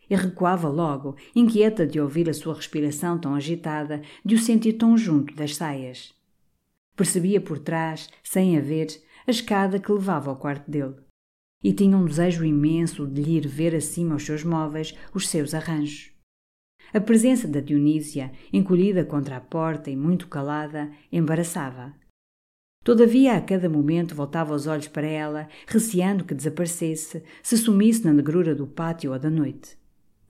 E 0.09 0.15
recuava 0.15 0.67
logo, 0.67 1.15
inquieta 1.35 1.85
de 1.85 2.01
ouvir 2.01 2.27
a 2.27 2.33
sua 2.33 2.55
respiração 2.55 3.19
tão 3.19 3.35
agitada, 3.35 4.01
de 4.25 4.33
o 4.33 4.39
sentir 4.39 4.73
tão 4.73 4.97
junto 4.97 5.35
das 5.35 5.55
saias. 5.55 6.11
Percebia 6.95 7.39
por 7.39 7.59
trás, 7.59 8.09
sem 8.23 8.57
a 8.57 8.61
ver, 8.61 8.87
a 9.27 9.29
escada 9.29 9.77
que 9.77 9.91
levava 9.91 10.31
ao 10.31 10.37
quarto 10.37 10.71
dele. 10.71 10.95
E 11.63 11.71
tinha 11.71 11.95
um 11.95 12.05
desejo 12.05 12.43
imenso 12.43 13.05
de 13.05 13.21
lhe 13.21 13.37
ir 13.37 13.47
ver 13.47 13.75
acima 13.75 14.13
aos 14.13 14.25
seus 14.25 14.43
móveis 14.43 14.95
os 15.13 15.27
seus 15.27 15.53
arranjos. 15.53 16.17
A 16.93 16.99
presença 16.99 17.47
da 17.47 17.59
Dionísia, 17.59 18.31
encolhida 18.51 19.05
contra 19.05 19.37
a 19.37 19.41
porta 19.41 19.91
e 19.91 19.95
muito 19.95 20.27
calada, 20.27 20.91
embaraçava. 21.11 21.93
Todavia, 22.83 23.35
a 23.35 23.41
cada 23.41 23.69
momento 23.69 24.15
voltava 24.15 24.55
os 24.55 24.65
olhos 24.65 24.87
para 24.87 25.05
ela, 25.05 25.47
receando 25.67 26.23
que 26.23 26.33
desaparecesse, 26.33 27.23
se 27.43 27.57
sumisse 27.57 28.05
na 28.05 28.13
negrura 28.13 28.55
do 28.55 28.65
pátio 28.65 29.11
ou 29.11 29.19
da 29.19 29.29
noite. 29.29 29.77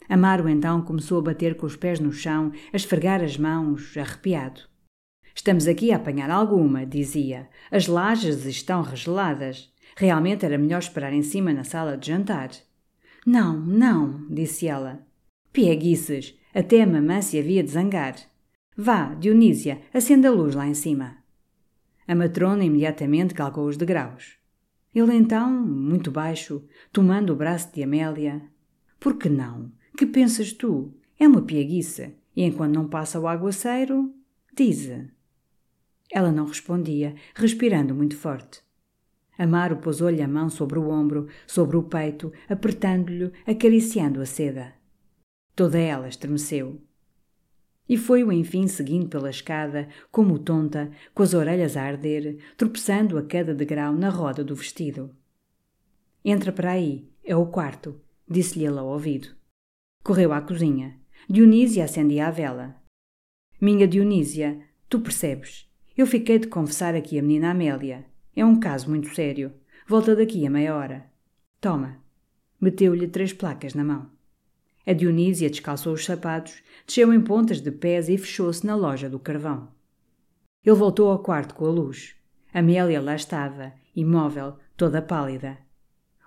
Amaro 0.10 0.50
então 0.50 0.82
começou 0.82 1.20
a 1.20 1.22
bater 1.22 1.56
com 1.56 1.68
os 1.68 1.76
pés 1.76 2.00
no 2.00 2.12
chão, 2.12 2.52
a 2.74 2.76
esfregar 2.76 3.24
as 3.24 3.38
mãos, 3.38 3.96
arrepiado. 3.96 4.62
Estamos 5.36 5.68
aqui 5.68 5.92
a 5.92 5.98
apanhar 5.98 6.32
alguma, 6.32 6.86
dizia. 6.86 7.48
As 7.72 7.88
lajes 7.88 8.46
estão 8.46 8.82
regeladas. 8.82 9.72
Realmente 9.96 10.44
era 10.44 10.58
melhor 10.58 10.80
esperar 10.80 11.14
em 11.14 11.22
cima 11.22 11.54
na 11.54 11.64
sala 11.64 11.96
de 11.96 12.08
jantar. 12.08 12.50
Não, 13.26 13.58
não, 13.60 14.28
disse 14.28 14.68
ela. 14.68 15.06
Pieguices, 15.54 16.39
até 16.54 16.82
a 16.82 16.88
mamã 16.88 17.22
se 17.22 17.40
havia 17.40 17.64
de 17.64 17.72
zangar. 17.72 18.16
Vá, 18.76 19.14
Dionísia, 19.14 19.82
acenda 19.94 20.30
a 20.30 20.32
luz 20.32 20.56
lá 20.56 20.68
em 20.68 20.74
cima. 20.74 21.18
A 22.08 22.16
matrona 22.16 22.64
imediatamente 22.64 23.34
calcou 23.34 23.68
os 23.68 23.78
degraus. 23.78 24.38
Ele 24.96 25.14
então, 25.14 25.52
muito 25.52 26.10
baixo, 26.10 26.64
tomando 26.92 27.34
o 27.34 27.36
braço 27.36 27.72
de 27.74 27.84
Amélia. 27.84 28.42
Por 29.00 29.18
que 29.18 29.30
não? 29.30 29.72
Que 29.96 30.06
pensas 30.06 30.52
tu? 30.52 30.94
É 31.20 31.28
uma 31.28 31.42
pieguiça. 31.42 32.12
E 32.36 32.44
enquanto 32.44 32.74
não 32.74 32.88
passa 32.88 33.20
o 33.20 33.28
aguaceiro, 33.28 34.14
diz. 34.56 34.90
Ela 36.12 36.32
não 36.32 36.46
respondia, 36.46 37.14
respirando 37.36 37.94
muito 37.94 38.18
forte. 38.18 38.62
Amaro 39.38 39.78
pousou-lhe 39.78 40.22
a 40.22 40.28
mão 40.28 40.50
sobre 40.50 40.80
o 40.80 40.90
ombro, 40.90 41.28
sobre 41.46 41.78
o 41.78 41.84
peito, 41.84 42.34
apertando-lhe, 42.50 43.32
acariciando 43.46 44.22
a 44.22 44.26
seda. 44.26 44.79
Toda 45.60 45.78
ela 45.78 46.08
estremeceu. 46.08 46.82
E 47.90 47.98
foi-o 47.98 48.32
enfim 48.32 48.66
seguindo 48.66 49.10
pela 49.10 49.30
escada, 49.30 49.90
como 50.10 50.40
tonta, 50.40 50.90
com 51.14 51.22
as 51.22 51.34
orelhas 51.34 51.76
a 51.76 51.84
arder, 51.84 52.38
tropeçando 52.56 53.18
a 53.18 53.24
cada 53.24 53.54
degrau 53.54 53.94
na 53.94 54.10
roda 54.10 54.42
do 54.42 54.56
vestido. 54.56 55.14
Entra 56.24 56.54
para 56.54 56.72
aí, 56.72 57.12
é 57.26 57.36
o 57.36 57.46
quarto, 57.46 58.00
disse-lhe 58.26 58.66
ele 58.66 58.80
ao 58.80 58.88
ouvido. 58.88 59.36
Correu 60.02 60.32
à 60.32 60.40
cozinha. 60.40 60.98
Dionísia 61.30 61.84
acendia 61.84 62.28
a 62.28 62.32
vela. 62.32 62.82
Minha 63.60 63.86
Dionísia, 63.86 64.62
tu 64.88 65.02
percebes. 65.02 65.70
Eu 65.98 66.08
fiquei 66.08 66.40
de 66.40 66.48
confessar 66.48 66.96
aqui 66.96 67.20
a 67.20 67.22
menina 67.22 67.52
Amélia. 67.52 68.06
É 68.34 68.46
um 68.46 68.58
caso 68.58 68.90
muito 68.90 69.14
sério. 69.14 69.52
Volta 69.86 70.16
daqui 70.16 70.48
a 70.48 70.50
meia 70.50 70.74
hora. 70.74 71.12
Toma. 71.60 72.02
Meteu-lhe 72.62 73.10
três 73.10 73.34
placas 73.34 73.74
na 73.74 73.84
mão. 73.84 74.19
A 74.86 74.94
Dionísia 74.94 75.50
descalçou 75.50 75.94
os 75.94 76.06
sapatos, 76.06 76.62
desceu 76.86 77.14
em 77.14 77.22
pontas 77.22 77.62
de 77.62 77.72
pés 77.72 78.10
e 78.10 78.18
fechou-se 78.18 78.66
na 78.66 78.76
loja 78.76 79.10
do 79.10 79.20
carvão. 79.20 79.70
Ele 80.66 80.76
voltou 80.76 81.10
ao 81.10 81.20
quarto 81.20 81.56
com 81.56 81.66
a 81.66 81.70
luz. 81.70 82.16
Amélia 82.54 83.02
lá 83.02 83.16
estava, 83.16 83.74
imóvel, 83.96 84.58
toda 84.76 85.02
pálida. 85.02 85.58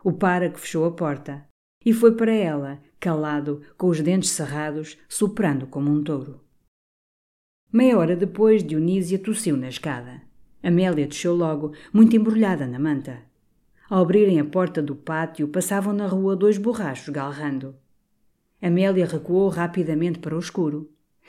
O 0.04 0.12
páraco 0.12 0.58
fechou 0.58 0.84
a 0.84 0.92
porta 0.92 1.46
e 1.84 1.92
foi 1.92 2.14
para 2.16 2.32
ela, 2.32 2.80
calado, 3.00 3.62
com 3.76 3.88
os 3.88 4.00
dentes 4.00 4.30
cerrados, 4.30 4.96
soprando 5.08 5.66
como 5.66 5.90
um 5.90 6.02
touro. 6.02 6.40
Meia 7.72 7.98
hora 7.98 8.14
depois, 8.14 8.62
Dionísia 8.62 9.18
tossiu 9.18 9.56
na 9.56 9.68
escada. 9.68 10.22
Amélia 10.62 11.06
desceu 11.06 11.34
logo, 11.34 11.72
muito 11.92 12.14
embrulhada 12.14 12.66
na 12.66 12.78
manta. 12.78 13.22
Ao 13.90 14.02
abrirem 14.02 14.38
a 14.38 14.44
porta 14.44 14.80
do 14.80 14.94
pátio, 14.94 15.48
passavam 15.48 15.92
na 15.92 16.06
rua 16.06 16.36
dois 16.36 16.56
borrachos 16.56 17.08
galrando. 17.08 17.74
Amélia 18.62 19.04
recuou 19.04 19.48
rapidamente 19.48 20.20
para 20.20 20.36
o 20.36 20.38
escuro. 20.38 20.88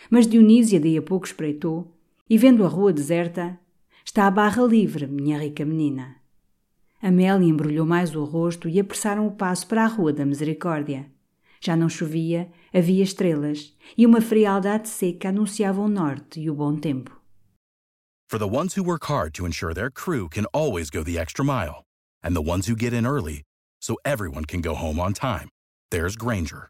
Mas 0.10 0.28
Dionísia 0.28 0.80
daí 0.80 0.98
a 0.98 1.02
pouco 1.02 1.26
espreitou 1.26 1.92
e, 2.30 2.38
vendo 2.38 2.64
a 2.64 2.68
rua 2.68 2.94
deserta, 2.94 3.60
está 4.06 4.28
a 4.28 4.32
barra 4.32 4.64
livre, 4.64 5.08
minha 5.08 5.40
rica 5.40 5.66
menina. 5.66 6.18
Amélia 7.02 7.50
embrulhou 7.50 7.86
mais 7.86 8.16
o 8.16 8.24
rosto 8.24 8.70
e 8.70 8.80
apressaram 8.80 9.26
o 9.28 9.32
passo 9.32 9.68
para 9.68 9.84
a 9.84 9.88
Rua 9.88 10.14
da 10.14 10.26
Misericórdia. 10.26 11.12
Já 11.60 11.76
não 11.76 11.90
chovia, 11.90 12.50
havia 12.74 13.04
estrelas 13.04 13.76
e 13.98 14.06
uma 14.06 14.22
frialdade 14.22 14.88
seca 14.88 15.30
anunciava 15.30 15.82
o 15.82 15.88
norte 15.88 16.40
e 16.40 16.50
o 16.50 16.56
bom 16.56 16.76
tempo. 16.78 17.12
For 18.30 18.40
the 18.40 18.48
ones 18.48 18.76
who 18.76 18.84
work 18.84 19.06
hard 19.06 19.34
to 19.34 19.46
ensure 19.46 19.74
their 19.74 19.92
crew 19.92 20.28
can 20.30 20.46
always 20.54 20.90
go 20.90 21.04
the 21.04 21.20
extra 21.20 21.44
mile, 21.44 21.84
and 22.24 22.34
the 22.34 22.42
ones 22.42 22.68
who 22.68 22.76
get 22.76 22.94
in 22.94 23.06
early 23.06 23.44
so 23.82 23.96
everyone 24.06 24.46
can 24.46 24.62
go 24.62 24.74
home 24.74 25.00
on 25.00 25.14
time, 25.14 25.50
there's 25.92 26.16
Granger, 26.16 26.70